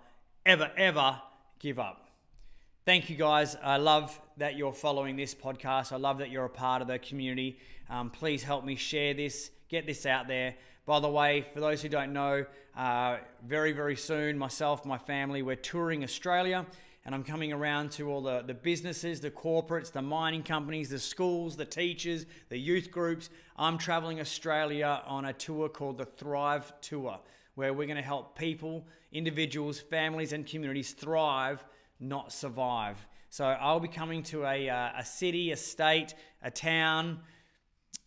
ever, 0.44 0.70
ever 0.76 1.22
give 1.58 1.78
up. 1.78 2.08
Thank 2.84 3.10
you 3.10 3.16
guys. 3.16 3.56
I 3.62 3.78
love 3.78 4.20
that 4.36 4.56
you're 4.56 4.72
following 4.72 5.16
this 5.16 5.34
podcast. 5.34 5.92
I 5.92 5.96
love 5.96 6.18
that 6.18 6.30
you're 6.30 6.44
a 6.44 6.50
part 6.50 6.82
of 6.82 6.88
the 6.88 6.98
community. 6.98 7.58
Um, 7.90 8.10
please 8.10 8.44
help 8.44 8.64
me 8.64 8.76
share 8.76 9.12
this, 9.12 9.50
get 9.68 9.86
this 9.86 10.06
out 10.06 10.28
there. 10.28 10.54
By 10.84 11.00
the 11.00 11.08
way, 11.08 11.44
for 11.52 11.60
those 11.60 11.82
who 11.82 11.88
don't 11.88 12.12
know, 12.12 12.46
uh, 12.76 13.16
very, 13.44 13.72
very 13.72 13.96
soon, 13.96 14.38
myself, 14.38 14.84
my 14.84 14.98
family, 14.98 15.42
we're 15.42 15.56
touring 15.56 16.04
Australia 16.04 16.66
and 17.06 17.14
I'm 17.14 17.22
coming 17.22 17.52
around 17.52 17.92
to 17.92 18.10
all 18.10 18.20
the, 18.20 18.42
the 18.42 18.52
businesses, 18.52 19.20
the 19.20 19.30
corporates, 19.30 19.92
the 19.92 20.02
mining 20.02 20.42
companies, 20.42 20.90
the 20.90 20.98
schools, 20.98 21.54
the 21.54 21.64
teachers, 21.64 22.26
the 22.48 22.58
youth 22.58 22.90
groups. 22.90 23.30
I'm 23.56 23.78
traveling 23.78 24.18
Australia 24.18 25.02
on 25.06 25.24
a 25.26 25.32
tour 25.32 25.68
called 25.68 25.98
the 25.98 26.04
Thrive 26.04 26.72
Tour, 26.80 27.20
where 27.54 27.72
we're 27.72 27.86
going 27.86 27.96
to 27.96 28.02
help 28.02 28.36
people, 28.36 28.84
individuals, 29.12 29.78
families, 29.78 30.32
and 30.32 30.44
communities 30.44 30.94
thrive, 30.94 31.64
not 32.00 32.32
survive. 32.32 33.06
So 33.30 33.44
I'll 33.44 33.78
be 33.78 33.86
coming 33.86 34.24
to 34.24 34.44
a, 34.44 34.68
uh, 34.68 34.90
a 34.98 35.04
city, 35.04 35.52
a 35.52 35.56
state, 35.56 36.16
a 36.42 36.50
town, 36.50 37.20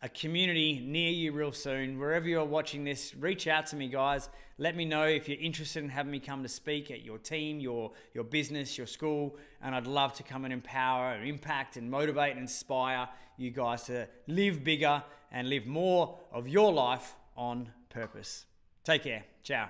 a 0.02 0.10
community 0.10 0.82
near 0.86 1.12
you 1.12 1.32
real 1.32 1.52
soon. 1.52 2.00
Wherever 2.00 2.28
you're 2.28 2.46
watching 2.46 2.84
this, 2.84 3.14
reach 3.16 3.48
out 3.48 3.68
to 3.68 3.76
me, 3.76 3.88
guys. 3.88 4.30
Let 4.58 4.76
me 4.76 4.86
know 4.86 5.04
if 5.04 5.28
you're 5.28 5.40
interested 5.40 5.84
in 5.84 5.90
having 5.90 6.12
me 6.12 6.20
come 6.20 6.44
to 6.44 6.50
speak 6.50 6.92
at 6.92 7.04
your 7.04 7.18
team, 7.18 7.60
your, 7.60 7.92
your 8.14 8.24
business, 8.24 8.78
your 8.78 8.88
school, 8.88 9.38
and 9.62 9.76
I'd 9.76 9.88
love 9.88 10.14
to 10.14 10.24
come 10.24 10.46
and 10.46 10.54
empower 10.54 11.12
and 11.14 11.28
impact 11.28 11.78
and 11.78 11.90
motivate 11.90 12.32
and 12.32 12.40
inspire 12.40 13.10
you 13.38 13.52
guys 13.52 13.84
to 13.84 14.08
live 14.28 14.64
bigger 14.64 15.04
and 15.32 15.50
live 15.50 15.66
more 15.66 16.18
of 16.32 16.48
your 16.48 16.72
life 16.72 17.16
on 17.36 17.70
purpose. 17.90 18.46
Take 18.84 19.04
care. 19.04 19.24
Ciao. 19.44 19.70